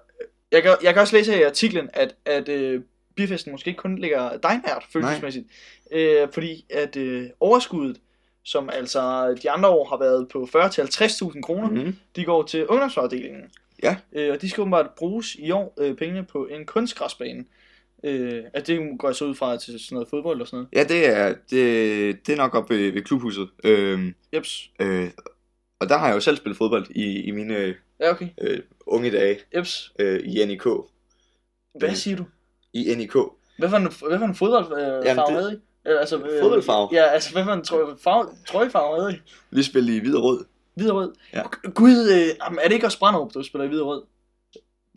jeg 0.53 0.63
kan, 0.63 0.77
jeg 0.83 0.93
kan 0.93 1.01
også 1.01 1.17
læse 1.17 1.33
her 1.33 1.41
i 1.41 1.43
artiklen, 1.43 1.89
at, 1.93 2.15
at 2.25 2.49
øh, 2.49 2.83
bifesten 3.17 3.53
måske 3.53 3.69
ikke 3.69 3.79
kun 3.79 3.99
ligger 3.99 4.39
dig 4.39 4.61
nært 4.67 4.85
følelsesmæssigt. 4.93 5.47
Øh, 5.93 6.29
fordi 6.33 6.67
at 6.71 6.97
øh, 6.97 7.27
overskuddet, 7.41 8.01
som 8.45 8.71
altså 8.73 9.35
de 9.43 9.51
andre 9.51 9.69
år 9.69 9.89
har 9.89 9.97
været 9.97 10.29
på 10.29 10.49
40-50.000 10.57 11.41
kroner, 11.41 11.69
mm. 11.69 11.75
Mm-hmm. 11.75 11.97
de 12.17 12.25
går 12.25 12.43
til 12.43 12.67
ungdomsafdelingen. 12.67 13.43
Ja. 13.83 13.97
Øh, 14.13 14.33
og 14.33 14.43
de 14.43 14.51
skal 14.51 14.61
åbenbart 14.61 14.91
bruges 14.97 15.35
i 15.35 15.51
år 15.51 15.75
øh, 15.81 15.97
pengene 15.97 16.25
på 16.25 16.47
en 16.47 16.67
kunstgræsbane. 16.67 17.45
Øh, 18.05 18.43
at 18.55 18.67
det 18.67 18.99
går 18.99 19.09
jeg 19.09 19.15
så 19.15 19.25
ud 19.25 19.35
fra 19.35 19.57
til 19.57 19.81
sådan 19.81 19.95
noget 19.95 20.09
fodbold 20.09 20.41
og 20.41 20.47
sådan 20.47 20.57
noget. 20.57 20.69
Ja, 20.73 20.95
det 20.95 21.17
er, 21.17 21.35
det, 21.51 22.27
det 22.27 22.33
er 22.33 22.37
nok 22.37 22.55
op 22.55 22.71
ved, 22.71 22.93
ved 22.93 23.03
klubhuset. 23.03 23.49
Øhm, 23.65 24.15
Jeps. 24.35 24.71
øh, 24.81 25.11
og 25.81 25.89
der 25.89 25.99
har 25.99 26.07
jeg 26.07 26.15
jo 26.15 26.21
selv 26.21 26.37
spillet 26.37 26.57
fodbold 26.57 26.87
i, 26.91 27.21
i 27.21 27.31
mine 27.31 27.57
øh, 27.57 27.75
Ja, 28.01 28.11
okay. 28.11 28.29
øh, 28.41 28.61
unge 28.87 29.11
dage 29.11 29.39
Jeps. 29.57 29.93
øh, 29.99 30.21
i 30.25 30.45
NIK. 30.45 30.65
Hvad 31.79 31.89
Øh, 31.89 31.95
siger 31.95 32.17
du? 32.17 32.25
I 32.73 32.95
NIK. 32.97 33.13
Hvad 33.59 33.69
for 33.71 33.77
en, 33.77 33.83
hvad 34.09 34.19
for 34.19 34.27
en 34.27 34.35
fodboldfarve 34.35 34.99
øh, 34.99 35.05
Jamen, 35.07 35.25
det- 35.27 35.35
havde 35.35 35.53
I? 35.53 35.57
Eller, 35.87 36.01
altså, 36.01 36.17
øh, 36.19 36.41
Fodboldfarve? 36.43 36.89
Ja, 36.93 37.03
altså 37.03 37.33
hvad 37.33 37.45
for 37.45 37.53
en 37.53 37.65
trøje, 37.65 37.97
farve, 38.05 38.29
trøjefarve 38.47 39.01
havde 39.01 39.13
I? 39.15 39.17
Vi 39.51 39.63
spillede 39.63 39.97
i 39.97 40.01
hvid 40.01 40.17
og 40.17 40.23
rød. 40.25 40.45
Hvid 40.75 40.91
og 40.91 40.97
rød? 40.97 41.13
Ja. 41.33 41.43
Gud, 41.75 42.09
øh, 42.11 42.57
er 42.63 42.69
det 42.69 42.73
ikke 42.73 42.87
også 42.87 42.99
Brandrup, 42.99 43.35
du 43.35 43.43
spiller 43.43 43.65
i 43.65 43.69
hvid 43.69 43.81
og 43.81 43.87
rød? 43.87 44.03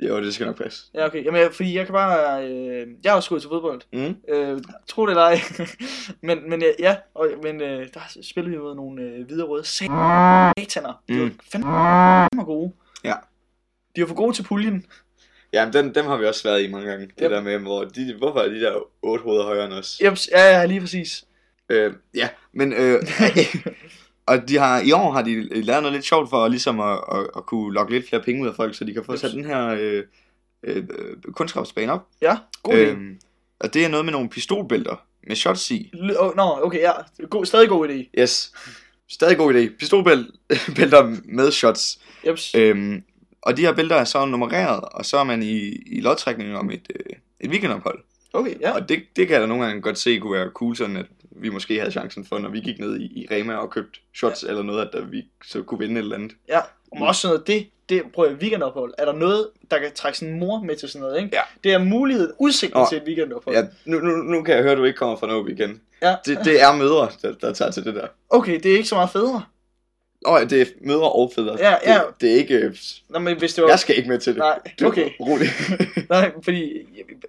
Jo, 0.01 0.17
det 0.22 0.33
skal 0.33 0.45
nok 0.48 0.57
passe. 0.57 0.83
Ja, 0.93 1.05
okay. 1.05 1.25
Jamen, 1.25 1.41
jeg- 1.41 1.53
fordi 1.53 1.77
jeg 1.77 1.86
kan 1.86 1.93
bare... 1.93 2.48
Øh, 2.48 2.88
jeg 3.03 3.12
har 3.12 3.15
også 3.15 3.29
gået 3.29 3.41
til 3.41 3.50
fodbold. 3.50 3.81
Mm. 3.93 4.15
Øh, 4.29 4.62
tro 4.88 5.05
det 5.05 5.10
eller 5.10 5.22
ej. 5.24 5.39
men, 6.27 6.50
men 6.50 6.63
øh, 6.63 6.69
ja, 6.79 6.95
og, 7.13 7.27
men 7.43 7.62
øh, 7.62 7.88
der 7.93 8.00
spillede 8.22 8.55
vi 8.55 8.62
mod 8.62 8.75
nogle 8.75 9.01
øh, 9.01 9.25
hvide 9.25 9.43
og 9.43 9.50
røde 9.50 9.63
sataner. 9.63 11.01
De 11.07 11.19
var 11.19 11.25
Mm. 11.25 11.39
fandme 11.51 12.43
gode. 12.45 12.72
Ja. 13.03 13.13
De 13.95 14.01
var 14.01 14.07
for 14.07 14.15
gode 14.15 14.33
til 14.36 14.43
puljen. 14.43 14.86
Ja, 15.53 15.65
men 15.72 15.95
dem, 15.95 16.05
har 16.05 16.17
vi 16.17 16.25
også 16.25 16.43
været 16.43 16.63
i 16.63 16.72
mange 16.72 16.88
gange. 16.89 17.05
Det 17.05 17.13
Yep. 17.24 17.29
der 17.31 17.41
med, 17.41 17.57
hvor 17.57 17.83
de, 17.83 18.15
hvorfor 18.17 18.39
er 18.39 18.48
de 18.50 18.62
der 18.62 18.75
otte 19.01 19.24
hoveder 19.24 19.43
højere 19.43 19.65
end 19.65 19.74
os? 19.74 20.01
Jeps, 20.03 20.29
ja, 20.31 20.60
ja, 20.60 20.65
lige 20.65 20.79
præcis. 20.81 21.25
Øh, 21.69 21.93
ja, 22.15 22.29
men 22.53 22.74
øh, 22.74 23.03
og 24.27 24.48
de 24.50 24.57
har, 24.57 24.79
i 24.81 24.91
år 24.91 25.12
har 25.12 25.22
de 25.22 25.62
lavet 25.63 25.83
noget 25.83 25.93
lidt 25.93 26.05
sjovt 26.05 26.29
for 26.29 26.48
ligesom 26.48 26.79
at, 26.79 27.00
at, 27.12 27.27
at 27.38 27.45
kunne 27.45 27.74
lokke 27.74 27.93
lidt 27.93 28.10
flere 28.10 28.22
penge 28.24 28.43
ud 28.43 28.48
af 28.48 28.55
folk, 28.55 28.75
så 28.75 28.83
de 28.83 28.93
kan 28.93 29.03
få 29.03 29.17
sat 29.17 29.31
den 29.31 29.45
her 29.45 29.67
øh, 29.67 30.03
øh, 30.63 30.77
øh, 30.77 31.33
kunstskabsbane 31.33 31.91
op. 31.93 32.07
Ja, 32.22 32.38
god. 32.63 32.74
Øhm, 32.74 33.19
og 33.60 33.74
det 33.74 33.86
er 33.86 33.89
noget 33.89 34.05
med 34.05 34.12
nogle 34.13 34.29
pistolbælter 34.29 35.05
med 35.27 35.36
shots 35.36 35.72
i. 35.72 35.91
L- 35.95 36.17
oh, 36.19 36.36
Nå, 36.36 36.60
okay, 36.63 36.79
ja. 36.79 36.91
God, 37.29 37.45
stadig 37.45 37.69
god 37.69 37.89
idé. 37.89 38.19
Yes. 38.22 38.51
Stadig 39.10 39.38
god 39.38 39.53
idé. 39.53 39.77
Pistolbælter 39.79 41.17
med 41.38 41.51
shots. 41.51 42.00
Jeps. 42.27 42.56
Øhm, 42.56 43.03
og 43.42 43.58
de 43.58 43.62
her 43.62 43.74
bælter 43.74 43.96
er 43.96 44.03
så 44.03 44.25
nummereret, 44.25 44.84
og 44.92 45.06
så 45.06 45.18
er 45.18 45.24
man 45.24 45.44
i, 45.44 45.58
i 45.86 46.01
lodtrækning 46.01 46.58
om 46.58 46.72
et, 46.72 46.88
øh, 46.96 47.15
et 47.39 47.50
weekendophold. 47.50 48.03
Okay, 48.34 48.60
ja. 48.60 48.72
Og 48.72 48.89
det, 48.89 49.03
det 49.15 49.27
kan 49.27 49.34
jeg 49.34 49.42
da 49.42 49.48
nogle 49.48 49.65
gange 49.65 49.82
godt 49.82 49.98
se 49.98 50.18
kunne 50.18 50.34
være 50.34 50.50
cool, 50.53 50.75
sådan 50.75 50.98
at 50.98 51.06
vi 51.32 51.50
måske 51.50 51.80
havde 51.80 51.92
chancen 51.92 52.25
for, 52.25 52.39
når 52.39 52.50
vi 52.50 52.60
gik 52.60 52.80
ned 52.80 53.00
i, 53.00 53.03
i 53.03 53.27
Rema 53.32 53.56
og 53.56 53.70
købte 53.70 54.00
shots 54.15 54.44
ja. 54.44 54.48
eller 54.48 54.63
noget, 54.63 54.82
at 54.82 54.89
der, 54.94 55.06
vi 55.06 55.24
så 55.46 55.63
kunne 55.63 55.80
vinde 55.80 55.94
et 55.94 56.03
eller 56.03 56.15
andet. 56.15 56.32
Ja, 56.50 56.60
og 56.92 57.08
også 57.08 57.22
sådan 57.22 57.34
noget, 57.34 57.48
det, 57.48 57.68
det 57.89 58.03
prøver 58.13 58.30
jeg 58.30 58.38
weekendophold. 58.38 58.94
Er 58.98 59.06
der 59.06 59.13
noget, 59.13 59.50
der 59.72 59.80
kan 59.80 59.92
trække 59.96 60.25
en 60.25 60.39
mor 60.39 60.60
med 60.60 60.75
til 60.75 60.89
sådan 60.89 61.01
noget, 61.01 61.24
ikke? 61.24 61.36
Ja. 61.36 61.42
Det 61.63 61.74
er 61.74 61.84
muligheden, 61.84 62.32
udsigten 62.39 62.80
Nå. 62.80 62.86
til 62.89 62.98
et 62.98 63.03
weekendophold. 63.03 63.56
Ja, 63.56 63.63
nu, 63.86 64.00
nu, 64.00 64.15
nu 64.15 64.44
kan 64.44 64.56
jeg 64.56 64.63
høre, 64.63 64.72
at 64.72 64.77
du 64.77 64.84
ikke 64.84 64.98
kommer 64.98 65.15
fra 65.15 65.27
Novi 65.27 65.51
igen. 65.51 65.82
Ja. 66.01 66.15
Det, 66.25 66.39
det 66.46 66.62
er 66.62 66.75
mødre, 66.75 67.10
der, 67.22 67.34
der 67.34 67.53
tager 67.53 67.72
til 67.72 67.86
det 67.86 67.96
der. 67.96 68.08
Okay, 68.30 68.60
det 68.60 68.72
er 68.72 68.75
ikke 68.77 68.89
så 68.89 68.96
meget 68.96 69.10
fædre. 69.10 69.44
Åh, 70.25 70.34
oh, 70.34 70.42
det 70.50 70.62
er 70.62 70.65
mødre 70.82 71.12
og 71.12 71.32
fædre. 71.36 71.58
Ja, 71.60 71.75
ja. 71.94 71.94
Det, 71.94 72.22
det 72.22 72.32
er 72.32 72.36
ikke... 72.36 72.56
øh, 72.56 72.75
Nå, 73.10 73.20
men 73.20 73.38
hvis 73.38 73.53
det 73.53 73.63
var... 73.63 73.70
Jeg 73.70 73.80
skal 73.80 73.98
ikke 73.98 74.10
med 74.10 74.20
til 74.20 74.34
det. 74.34 74.39
Nej, 74.39 74.60
okay. 74.86 75.10
Rolig. 75.20 75.48
Nej, 76.10 76.32
fordi, 76.44 76.72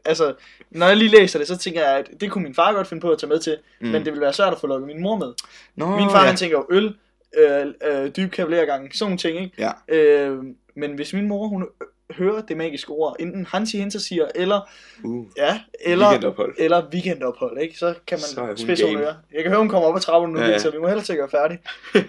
altså, 0.04 0.34
når 0.70 0.86
jeg 0.86 0.96
lige 0.96 1.10
læser 1.10 1.38
det, 1.38 1.48
så 1.48 1.58
tænker 1.58 1.80
jeg, 1.80 1.98
at 1.98 2.10
det 2.20 2.30
kunne 2.30 2.44
min 2.44 2.54
far 2.54 2.72
godt 2.72 2.86
finde 2.86 3.00
på 3.00 3.10
at 3.10 3.18
tage 3.18 3.28
med 3.28 3.38
til, 3.38 3.56
mm. 3.80 3.86
men 3.88 3.94
det 3.94 4.06
ville 4.12 4.20
være 4.20 4.32
svært 4.32 4.52
at 4.52 4.60
få 4.60 4.66
lukket 4.66 4.86
min 4.86 5.02
mor 5.02 5.16
med. 5.16 5.32
Nå, 5.76 5.96
Min 5.96 6.10
far, 6.10 6.20
ja. 6.20 6.26
han 6.26 6.36
tænker 6.36 6.58
jo 6.58 6.66
øl, 6.70 6.94
øh, 7.36 7.66
øh, 7.86 8.10
dyb 8.16 8.30
kavalergang, 8.30 8.94
sådan 8.94 9.04
nogle 9.04 9.18
ting, 9.18 9.42
ikke? 9.42 9.70
Ja. 9.88 9.96
Øh, 9.96 10.38
men 10.76 10.92
hvis 10.94 11.12
min 11.12 11.28
mor, 11.28 11.46
hun 11.46 11.66
hører 12.10 12.42
det 12.42 12.56
magiske 12.56 12.90
ord, 12.90 13.16
enten 13.20 13.46
han 13.50 13.66
siger, 13.66 13.82
hende 13.82 14.00
siger, 14.00 14.26
eller, 14.34 14.70
Uh, 15.04 15.26
ja, 15.36 15.60
eller, 15.80 16.08
weekendophold. 16.08 16.54
eller 16.58 16.82
weekendophold, 16.92 17.58
ikke? 17.60 17.78
Så 17.78 17.94
kan 18.06 18.18
man 18.38 18.56
spidse 18.56 18.84
ører. 18.84 19.14
Jeg 19.32 19.42
kan 19.42 19.50
høre, 19.50 19.58
hun 19.58 19.68
kommer 19.68 19.88
op 19.88 19.96
ad 19.96 20.00
trappen 20.00 20.32
nu, 20.32 20.40
ja. 20.40 20.58
så 20.58 20.70
vi 20.70 20.78
må 20.78 20.86
hellere 20.86 21.04
til 21.04 21.12
at 21.12 21.18
gøre 21.18 21.30
færdig. 21.30 21.58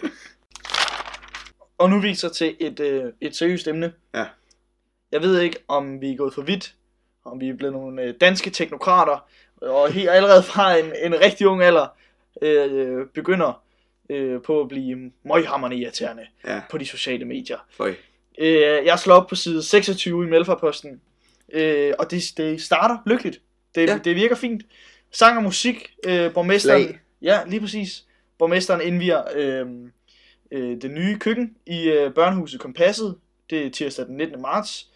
og 1.78 1.90
nu 1.90 2.00
viser 2.00 2.30
til 2.30 2.56
et, 2.60 2.80
øh, 2.80 3.04
et 3.22 3.36
seriøst 3.36 3.68
emne. 3.68 3.94
Ja. 4.16 4.26
Jeg 5.12 5.22
ved 5.22 5.42
ikke, 5.42 5.58
om 5.68 6.02
vi 6.02 6.12
er 6.12 6.16
gået 6.18 6.34
for 6.34 6.42
vidt, 6.42 6.76
om 7.26 7.40
vi 7.42 7.50
er 7.50 7.54
blevet 7.54 7.74
nogle 7.74 8.02
øh, 8.02 8.14
danske 8.22 8.50
teknokrater, 8.50 9.28
og 9.62 9.92
helt 9.92 10.10
allerede 10.10 10.44
fra 10.44 10.78
en, 10.78 10.86
en 11.04 11.20
rigtig 11.22 11.48
ung 11.48 11.64
alder 11.64 11.88
øh, 12.42 13.08
begynder 13.14 13.64
øh, 14.10 14.42
på 14.42 14.62
at 14.62 14.68
blive 14.68 15.12
møghammerende 15.24 15.78
irriterende 15.78 16.24
Ja, 16.46 16.62
på 16.70 16.78
de 16.78 16.86
sociale 16.86 17.26
medier. 17.26 17.58
føj. 17.70 17.94
Øh, 18.40 18.86
jeg 18.86 19.00
slår 19.00 19.16
op 19.16 19.28
på 19.28 19.36
side 19.36 19.64
26 19.64 20.26
i 20.26 20.30
Melfarposten, 20.30 21.02
øh, 21.54 21.94
og 22.00 22.12
det, 22.12 22.24
det 22.38 22.62
starter 22.62 22.98
lykkeligt. 23.06 23.42
Det, 23.76 23.90
ja. 23.90 24.00
det 24.04 24.16
virker 24.16 24.36
fint. 24.36 24.64
Sang 25.12 25.38
og 25.38 25.44
musik, 25.44 25.96
øh, 26.06 26.34
borgmesteren... 26.34 26.84
Slag. 26.84 27.00
Ja, 27.22 27.40
lige 27.48 27.60
præcis. 27.60 28.06
Borgmesteren 28.38 28.82
indviger 28.82 29.24
øh, 29.36 29.66
øh, 30.52 30.82
det 30.82 30.92
nye 30.92 31.20
køkken 31.20 31.58
i 31.66 31.90
øh, 31.90 32.14
børnehuset 32.14 32.60
Kompasset. 32.60 33.18
Det 33.50 33.66
er 33.66 33.70
tirsdag 33.70 34.06
den 34.06 34.18
19. 34.18 34.42
marts. 34.42 34.92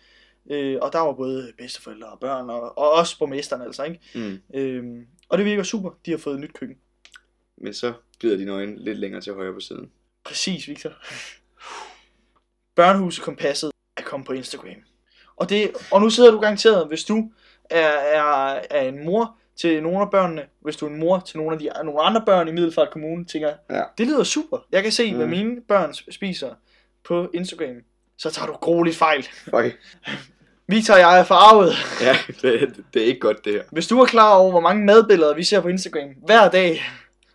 Øh, 0.49 0.77
og 0.81 0.93
der 0.93 0.99
var 0.99 1.13
både 1.13 1.53
bedsteforældre 1.57 2.07
og 2.07 2.19
børn, 2.19 2.49
og, 2.49 2.77
og 2.77 2.91
også 2.91 3.19
borgmesteren 3.19 3.61
altså, 3.61 3.83
ikke? 3.83 3.99
Mm. 4.15 4.39
Øh, 4.53 5.05
og 5.29 5.37
det 5.37 5.45
virker 5.45 5.63
super, 5.63 5.91
de 6.05 6.11
har 6.11 6.17
fået 6.17 6.33
et 6.33 6.39
nyt 6.41 6.53
køkken. 6.53 6.77
Men 7.57 7.73
så 7.73 7.93
glider 8.19 8.37
dine 8.37 8.51
øjne 8.51 8.83
lidt 8.83 8.97
længere 8.97 9.21
til 9.21 9.33
højre 9.33 9.53
på 9.53 9.59
siden. 9.59 9.91
Præcis, 10.23 10.67
Victor. 10.67 10.93
Børnehuset 12.75 13.23
Kompasset 13.23 13.71
er 13.97 14.01
kommet 14.01 14.27
på 14.27 14.33
Instagram. 14.33 14.83
Og, 15.35 15.49
det, 15.49 15.71
og 15.91 16.01
nu 16.01 16.09
sidder 16.09 16.31
du 16.31 16.39
garanteret, 16.39 16.87
hvis 16.87 17.03
du 17.03 17.31
er, 17.69 17.89
er, 17.89 18.61
er 18.69 18.81
en 18.81 19.05
mor 19.05 19.38
til 19.61 19.83
nogle 19.83 20.01
af 20.01 20.11
børnene, 20.11 20.41
hvis 20.61 20.75
du 20.75 20.85
er 20.85 20.89
en 20.89 20.99
mor 20.99 21.19
til 21.19 21.37
nogle 21.37 21.53
af 21.53 21.59
de 21.59 21.69
nogle 21.83 22.01
andre 22.01 22.21
børn 22.25 22.47
i 22.47 22.51
Middelfart 22.51 22.89
Kommune, 22.91 23.25
tænker, 23.25 23.53
Ja. 23.69 23.81
det 23.97 24.07
lyder 24.07 24.23
super. 24.23 24.57
Jeg 24.71 24.83
kan 24.83 24.91
se, 24.91 25.15
hvad 25.15 25.25
Mm. 25.25 25.31
mine 25.31 25.61
børn 25.67 25.93
spiser 26.11 26.49
på 27.03 27.29
Instagram. 27.33 27.75
Så 28.17 28.29
tager 28.31 28.45
du 28.47 28.53
grueligt 28.53 28.95
fejl. 28.97 29.27
Føj. 29.49 29.71
Victor 30.67 30.93
og 30.93 30.99
jeg 30.99 31.19
er 31.19 31.23
farvet. 31.23 31.73
Ja, 32.01 32.17
det, 32.41 32.75
det 32.93 33.01
er 33.01 33.05
ikke 33.05 33.19
godt 33.19 33.45
det 33.45 33.53
her. 33.53 33.61
Hvis 33.71 33.87
du 33.87 33.99
er 34.01 34.05
klar 34.05 34.35
over, 34.35 34.51
hvor 34.51 34.59
mange 34.59 34.85
madbilleder 34.85 35.35
vi 35.35 35.43
ser 35.43 35.59
på 35.61 35.67
Instagram 35.67 36.09
hver 36.25 36.49
dag, 36.49 36.81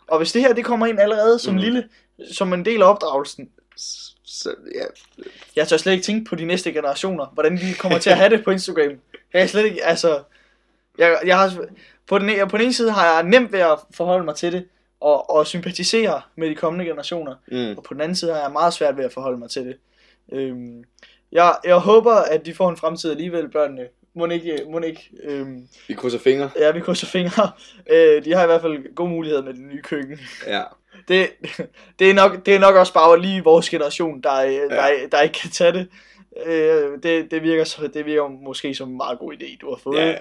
og 0.09 0.19
hvis 0.19 0.33
det 0.33 0.43
her 0.43 0.52
det 0.52 0.64
kommer 0.64 0.87
ind 0.87 1.00
allerede 1.00 1.38
som 1.38 1.54
Mm. 1.54 1.61
lille, 1.61 1.88
som 2.33 2.52
en 2.52 2.64
del 2.64 2.83
af 2.83 2.87
opdragelsen, 2.90 3.49
Så, 4.26 4.54
ja, 4.75 4.85
Jeg 5.57 5.69
tør 5.69 5.76
slet 5.76 5.93
ikke 5.93 6.04
tænke 6.04 6.28
på 6.28 6.35
de 6.35 6.45
næste 6.45 6.73
generationer, 6.73 7.26
hvordan 7.35 7.57
de 7.57 7.75
kommer 7.78 7.99
til 7.99 8.11
at 8.11 8.16
have 8.16 8.31
det 8.31 8.45
på 8.45 8.50
Instagram. 8.50 8.90
Jeg 9.33 9.40
kan 9.40 9.49
slet 9.49 9.64
ikke, 9.64 9.85
altså... 9.85 10.23
Jeg, 10.99 11.19
jeg 11.26 11.38
har, 11.38 11.64
på, 12.08 12.18
den, 12.18 12.30
ene- 12.30 12.49
på 12.49 12.56
den 12.56 12.64
ene 12.64 12.75
side 12.75 12.90
har 12.92 13.14
jeg 13.14 13.23
nemt 13.23 13.52
ved 13.52 13.61
at 13.61 13.78
forholde 13.94 14.25
mig 14.25 14.34
til 14.34 14.52
det, 14.52 14.64
og, 15.00 15.30
og 15.30 15.46
sympatisere 15.46 16.20
med 16.37 16.50
de 16.50 16.54
kommende 16.54 16.84
generationer. 16.84 17.34
mm. 17.49 17.75
Og 17.78 17.82
på 17.84 17.94
den 17.94 18.00
anden 18.00 18.16
side 18.16 18.32
har 18.32 18.40
jeg 18.40 18.52
meget 18.52 18.73
svært 18.75 18.96
ved 18.96 19.04
at 19.04 19.12
forholde 19.12 19.38
mig 19.38 19.50
til 19.50 19.66
det. 19.66 19.76
Øhm, 20.32 20.84
jeg, 21.32 21.56
jeg 21.64 21.76
håber, 21.76 22.14
at 22.14 22.46
de 22.46 22.54
får 22.54 22.70
en 22.70 22.76
fremtid 22.76 23.11
alligevel, 23.11 23.49
børnene. 23.49 23.87
Må 24.16 24.26
ikke, 24.26 24.61
må 24.70 24.78
ikke 24.78 25.11
øhm, 25.23 25.68
vi 25.88 25.94
krydser 25.94 26.18
fingre. 26.18 26.50
ja, 26.58 26.70
vi 26.70 26.80
krydser 26.80 27.06
fingre. 27.06 27.50
Øh, 27.90 28.25
de 28.25 28.34
har 28.34 28.42
i 28.42 28.46
hvert 28.46 28.61
fald 28.61 28.94
gode 28.94 29.11
muligheder 29.11 29.42
med 29.42 29.52
det 29.54 29.61
nye 29.62 29.82
køkken. 29.82 30.18
Ja, 30.46 30.62
Det, 31.08 31.30
det, 31.99 32.11
er 32.11 32.14
nok, 32.14 32.46
det 32.46 32.54
er 32.54 32.58
nok 32.58 32.75
også 32.76 32.92
bare 32.92 33.20
lige 33.20 33.44
vores 33.44 33.68
generation, 33.70 34.20
der, 34.20 34.40
ja. 34.40 34.50
der, 34.70 34.88
der 35.12 35.20
ikke 35.20 35.38
kan 35.42 35.50
tage 35.50 35.73
det. 35.73 35.88
Øh, 36.46 37.02
det, 37.02 37.30
det, 37.30 37.42
virker, 37.42 37.64
så- 37.64 37.86
det 37.94 38.06
virker 38.06 38.28
måske 38.28 38.74
som 38.74 38.90
en 38.90 38.96
meget 38.96 39.18
god 39.18 39.32
idé, 39.34 39.58
du 39.60 39.68
har 39.68 39.76
fået. 39.76 39.98
ja, 39.98 40.14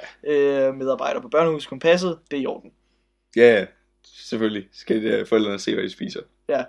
Øh, 0.68 0.76
medarbejder 0.76 1.22
på 1.22 1.28
børnehus 1.28 1.66
kompasset, 1.66 2.20
det 2.32 2.38
er 2.38 2.42
i 2.42 2.46
orden. 2.46 2.72
ja, 3.36 3.66
selvfølgelig 4.06 4.68
skal 4.72 5.04
de, 5.04 5.26
forældrene 5.26 5.60
se, 5.60 5.74
hvad 5.74 5.84
de 5.84 5.90
spiser. 5.90 6.20
Ja. 6.50 6.64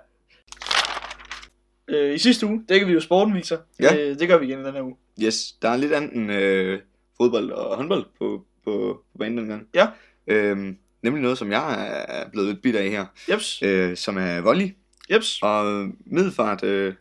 Øh, 1.87 2.15
I 2.15 2.17
sidste 2.17 2.45
uge 2.45 2.63
dækkede 2.69 2.87
vi 2.87 2.93
jo 2.93 2.99
sporten, 2.99 3.33
Victor. 3.35 3.57
Ja. 3.79 3.95
Øh, 4.09 4.19
det 4.19 4.27
gør 4.27 4.37
vi 4.37 4.45
igen 4.45 4.65
den 4.65 4.73
her 4.73 4.81
uge. 4.81 4.95
Yes, 5.23 5.51
der 5.61 5.69
er 5.69 5.77
lidt 5.77 5.93
andet 5.93 6.13
end 6.13 6.31
øh, 6.31 6.79
fodbold 7.17 7.51
og 7.51 7.77
håndbold 7.77 8.05
på, 8.19 8.45
på, 8.63 9.01
på 9.13 9.17
banen 9.19 9.37
den 9.37 9.47
gang. 9.47 9.67
Ja. 9.75 9.87
Øhm, 10.27 10.77
nemlig 11.01 11.21
noget, 11.23 11.37
som 11.37 11.51
jeg 11.51 11.87
er 12.07 12.29
blevet 12.29 12.47
lidt 12.49 12.61
bitter 12.61 12.79
af 12.79 12.89
her, 12.89 13.05
Jeps, 13.31 13.61
øh, 13.63 13.97
som 13.97 14.17
er 14.17 14.41
volley 14.41 14.69
jeps. 15.11 15.39
og 15.41 15.87
middelfart. 16.05 16.63
Øh, 16.63 16.93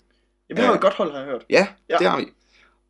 Ja, 0.57 0.61
vi 0.61 0.64
har 0.64 0.69
jo 0.69 0.75
et 0.75 0.81
godt 0.81 0.95
hold, 0.95 1.11
har 1.12 1.19
jeg 1.19 1.27
hørt. 1.29 1.45
ja, 1.51 1.57
Ja. 1.59 1.67
ja, 1.88 1.97
det 1.99 2.07
har 2.11 2.19
vi. 2.19 2.25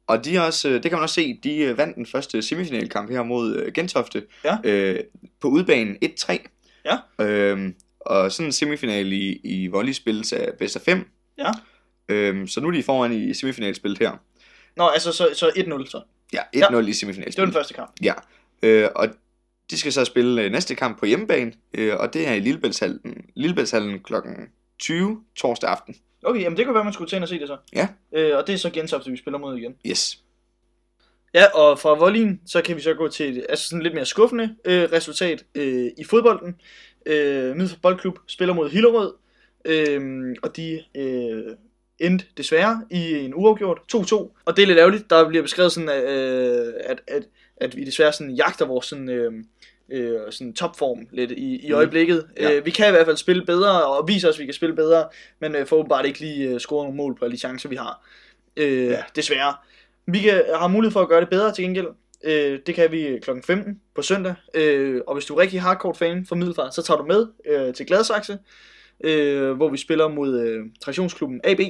Og 0.06 0.24
de 0.24 0.36
er 0.36 0.40
også, 0.40 0.68
øh, 0.68 0.74
det 0.74 0.82
kan 0.82 0.92
man 0.92 1.02
også 1.02 1.14
se, 1.14 1.40
de 1.44 1.56
øh, 1.58 1.78
vandt 1.78 1.96
den 1.96 2.06
første 2.06 2.42
semifinalkamp 2.42 3.10
her 3.10 3.22
mod 3.22 3.56
øh, 3.56 3.72
Gentofte 3.72 4.26
Ja. 4.44 4.56
øh, 4.64 5.00
på 5.40 5.48
udbanen 5.48 5.96
1-3. 6.04 6.36
Ja. 6.84 7.24
Øhm, 7.24 7.74
og 8.00 8.32
sådan 8.32 8.48
en 8.48 8.52
semifinal 8.52 9.12
i, 9.12 9.40
i 9.44 9.66
volley 9.66 9.92
spilles 9.92 10.32
af 10.32 10.52
bedst 10.58 10.76
af 10.76 10.82
fem. 10.82 11.08
Ja. 11.38 11.50
Øhm, 12.08 12.46
så 12.46 12.60
nu 12.60 12.68
er 12.68 12.72
de 12.72 12.82
foran 12.82 13.12
i 13.12 13.34
semifinalspillet 13.34 13.98
her. 13.98 14.12
Nå, 14.76 14.88
altså 14.88 15.12
så, 15.12 15.28
så 15.34 15.46
1-0 15.48 15.90
så. 15.90 16.02
Ja, 16.32 16.40
1-0 16.40 16.46
i 16.52 16.60
Det 16.60 16.74
var 16.74 16.80
den 16.82 16.94
semifinalspillet. 16.94 17.54
første 17.54 17.74
kamp. 17.74 17.90
Ja, 18.02 18.12
øh, 18.62 18.88
og 18.96 19.08
de 19.70 19.78
skal 19.78 19.92
så 19.92 20.04
spille 20.04 20.42
øh, 20.42 20.52
næste 20.52 20.74
kamp 20.74 20.98
på 20.98 21.06
hjemmebane, 21.06 21.52
øh, 21.74 21.96
og 21.96 22.14
det 22.14 22.28
er 22.28 22.32
i 22.32 22.40
Lillebæltshallen, 22.40 23.24
Lillebæltshallen 23.34 24.00
kl. 24.02 24.14
20 24.78 25.20
torsdag 25.36 25.70
aften. 25.70 25.94
Okay, 26.24 26.40
jamen 26.40 26.56
det 26.56 26.64
kunne 26.64 26.74
være, 26.74 26.84
man 26.84 26.92
skulle 26.92 27.10
til 27.10 27.22
og 27.22 27.28
se 27.28 27.38
det 27.38 27.48
så. 27.48 27.56
Ja. 27.74 27.88
Øh, 28.12 28.36
og 28.36 28.46
det 28.46 28.52
er 28.52 28.56
så 28.56 28.70
Gentofte, 28.70 29.10
vi 29.10 29.16
spiller 29.16 29.38
mod 29.38 29.56
igen. 29.58 29.74
Yes. 29.86 30.18
Ja, 31.34 31.46
og 31.46 31.78
fra 31.78 31.94
volleyen, 31.94 32.40
så 32.46 32.62
kan 32.62 32.76
vi 32.76 32.80
så 32.80 32.94
gå 32.94 33.08
til 33.08 33.38
et 33.38 33.46
altså 33.48 33.68
sådan 33.68 33.82
lidt 33.82 33.94
mere 33.94 34.06
skuffende 34.06 34.56
øh, 34.64 34.92
resultat 34.92 35.44
øh, 35.54 35.90
i 35.98 36.04
fodbolden. 36.04 36.56
Øh, 37.06 37.56
Middelfart 37.56 37.80
Boldklub 37.82 38.18
spiller 38.26 38.54
mod 38.54 38.70
Hillerød, 38.70 39.12
øh, 39.64 40.36
og 40.42 40.56
de 40.56 40.84
øh, 40.94 41.56
endte 41.98 42.26
desværre 42.36 42.84
i 42.90 43.12
en 43.12 43.34
uafgjort 43.34 43.78
2-2. 43.94 44.14
Og 44.44 44.56
det 44.56 44.62
er 44.62 44.66
lidt 44.66 44.78
ærgerligt, 44.78 45.10
der 45.10 45.28
bliver 45.28 45.42
beskrevet 45.42 45.72
sådan, 45.72 45.88
at, 45.88 46.04
øh, 46.04 46.74
at, 46.84 47.00
at, 47.06 47.22
at 47.56 47.76
vi 47.76 47.84
desværre 47.84 48.12
sådan 48.12 48.34
jagter 48.34 48.66
vores 48.66 48.86
sådan, 48.86 49.08
øh, 49.08 49.32
øh, 49.92 50.20
sådan 50.30 50.52
topform 50.54 51.06
lidt 51.10 51.30
i, 51.30 51.66
i 51.66 51.68
Mm. 51.68 51.74
øjeblikket. 51.74 52.26
Ja. 52.40 52.52
Øh, 52.56 52.64
vi 52.66 52.70
kan 52.70 52.88
i 52.88 52.90
hvert 52.90 53.06
fald 53.06 53.16
spille 53.16 53.44
bedre, 53.44 53.84
og 53.86 54.08
vise 54.08 54.28
os, 54.28 54.34
at 54.36 54.40
vi 54.40 54.44
kan 54.44 54.54
spille 54.54 54.74
bedre, 54.76 55.08
men 55.40 55.54
øh, 55.56 55.66
får 55.66 55.76
åbenbart 55.76 56.06
ikke 56.06 56.20
lige 56.20 56.48
øh, 56.50 56.60
score 56.60 56.84
nogle 56.84 56.96
mål 56.96 57.18
på 57.18 57.24
alle 57.24 57.32
de 57.32 57.38
chancer, 57.40 57.68
vi 57.68 57.76
har. 57.76 58.06
Øh, 58.56 58.84
Ja. 58.86 59.02
Desværre. 59.16 59.54
Vi 60.06 60.18
kan, 60.18 60.42
har 60.54 60.68
mulighed 60.68 60.92
for 60.92 61.00
at 61.00 61.08
gøre 61.08 61.20
det 61.20 61.28
bedre 61.30 61.52
til 61.52 61.64
gengæld. 61.64 61.86
Øh, 62.24 62.58
det 62.66 62.74
kan 62.74 62.92
vi 62.92 63.18
kl. 63.22 63.30
15 63.46 63.80
på 63.94 64.02
søndag. 64.02 64.34
Øh, 64.54 65.00
og 65.06 65.14
hvis 65.14 65.24
du 65.24 65.34
er 65.34 65.40
rigtig 65.40 65.60
hardcore 65.62 65.94
fan 65.94 66.26
for 66.26 66.34
Middelfart, 66.36 66.74
så 66.74 66.82
tager 66.82 66.98
du 66.98 67.04
med 67.04 67.26
øh, 67.46 67.74
til 67.74 67.86
Gladsaxe, 67.86 68.38
øh, 69.04 69.52
hvor 69.52 69.68
vi 69.68 69.76
spiller 69.76 70.08
mod 70.08 70.40
øh, 70.40 70.64
traktionsklubben 70.82 71.40
AB. 71.44 71.60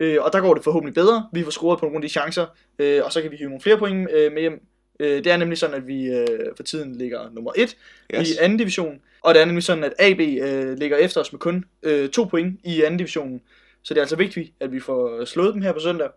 Øh, 0.00 0.16
og 0.20 0.32
der 0.32 0.40
går 0.40 0.54
det 0.54 0.64
forhåbentlig 0.64 0.94
bedre. 0.94 1.28
Vi 1.32 1.42
får 1.44 1.50
scoret 1.50 1.78
på 1.80 1.84
nogle 1.86 1.96
af 1.96 2.02
de 2.02 2.08
chancer, 2.08 2.46
øh, 2.78 3.00
og 3.04 3.12
så 3.12 3.22
kan 3.22 3.30
vi 3.30 3.36
hive 3.36 3.48
nogle 3.48 3.62
flere 3.62 3.78
point 3.78 4.10
øh, 4.12 4.32
med 4.32 4.40
hjem. 4.40 4.60
Øh, 5.00 5.24
det 5.24 5.26
er 5.32 5.36
nemlig 5.36 5.58
sådan, 5.58 5.76
at 5.76 5.86
vi 5.86 6.04
øh, 6.06 6.26
for 6.56 6.62
tiden 6.62 6.94
ligger 6.98 7.30
nummer 7.32 7.52
1 7.56 7.76
yes. 8.14 8.30
i 8.30 8.36
anden 8.40 8.58
division. 8.58 9.00
Og 9.22 9.34
det 9.34 9.40
er 9.40 9.44
nemlig 9.44 9.64
sådan, 9.64 9.84
at 9.84 9.92
AB 9.98 10.20
øh, 10.20 10.78
ligger 10.78 10.96
efter 10.96 11.20
os 11.20 11.32
med 11.32 11.40
kun 11.40 11.64
øh, 11.82 12.08
to 12.08 12.24
point 12.24 12.60
i 12.64 12.82
anden 12.82 12.98
divisionen. 12.98 13.40
Så 13.82 13.94
det 13.94 13.98
er 14.00 14.02
altså 14.02 14.16
vigtigt, 14.16 14.52
at 14.60 14.72
vi 14.72 14.80
får 14.80 15.24
slået 15.24 15.54
dem 15.54 15.62
her 15.62 15.72
på 15.72 15.80
søndag. 15.80 16.08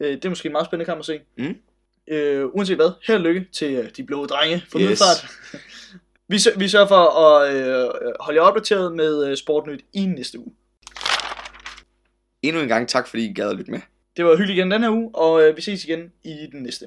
Øh, 0.00 0.12
det 0.12 0.24
er 0.24 0.28
måske 0.28 0.46
en 0.46 0.52
meget 0.52 0.66
spændende 0.66 0.84
kamp 0.84 0.98
at 0.98 1.04
se. 1.06 1.20
Mm. 1.38 1.54
Øh, 2.08 2.46
uanset 2.46 2.76
hvad, 2.76 2.90
held 3.06 3.16
og 3.18 3.22
lykke 3.22 3.46
til 3.52 3.90
de 3.96 4.04
blå 4.04 4.26
drenge 4.26 4.62
for 4.70 4.78
Yes. 4.78 4.84
Middelfart. 4.84 5.26
vi, 6.28 6.38
sø- 6.38 6.58
vi 6.58 6.68
sørger 6.68 6.86
for 6.86 7.20
at 7.20 7.54
øh, 7.54 7.90
holde 8.20 8.40
jer 8.40 8.46
opdateret 8.46 8.96
med 8.96 9.26
øh, 9.28 9.36
Sportnyt 9.36 9.80
i 9.92 10.06
næste 10.06 10.38
uge. 10.38 10.52
Endnu 12.42 12.62
en 12.62 12.68
gang 12.68 12.88
tak, 12.88 13.08
fordi 13.08 13.30
I 13.30 13.32
gad 13.32 13.50
at 13.50 13.56
lytte 13.56 13.70
med. 13.70 13.80
Det 14.16 14.24
var 14.24 14.36
hyggeligt 14.36 14.58
igen 14.58 14.70
den 14.70 14.82
her 14.82 14.90
uge, 14.90 15.10
og 15.14 15.42
øh, 15.42 15.56
vi 15.56 15.62
ses 15.62 15.84
igen 15.84 16.12
i 16.24 16.36
den 16.52 16.62
næste. 16.62 16.86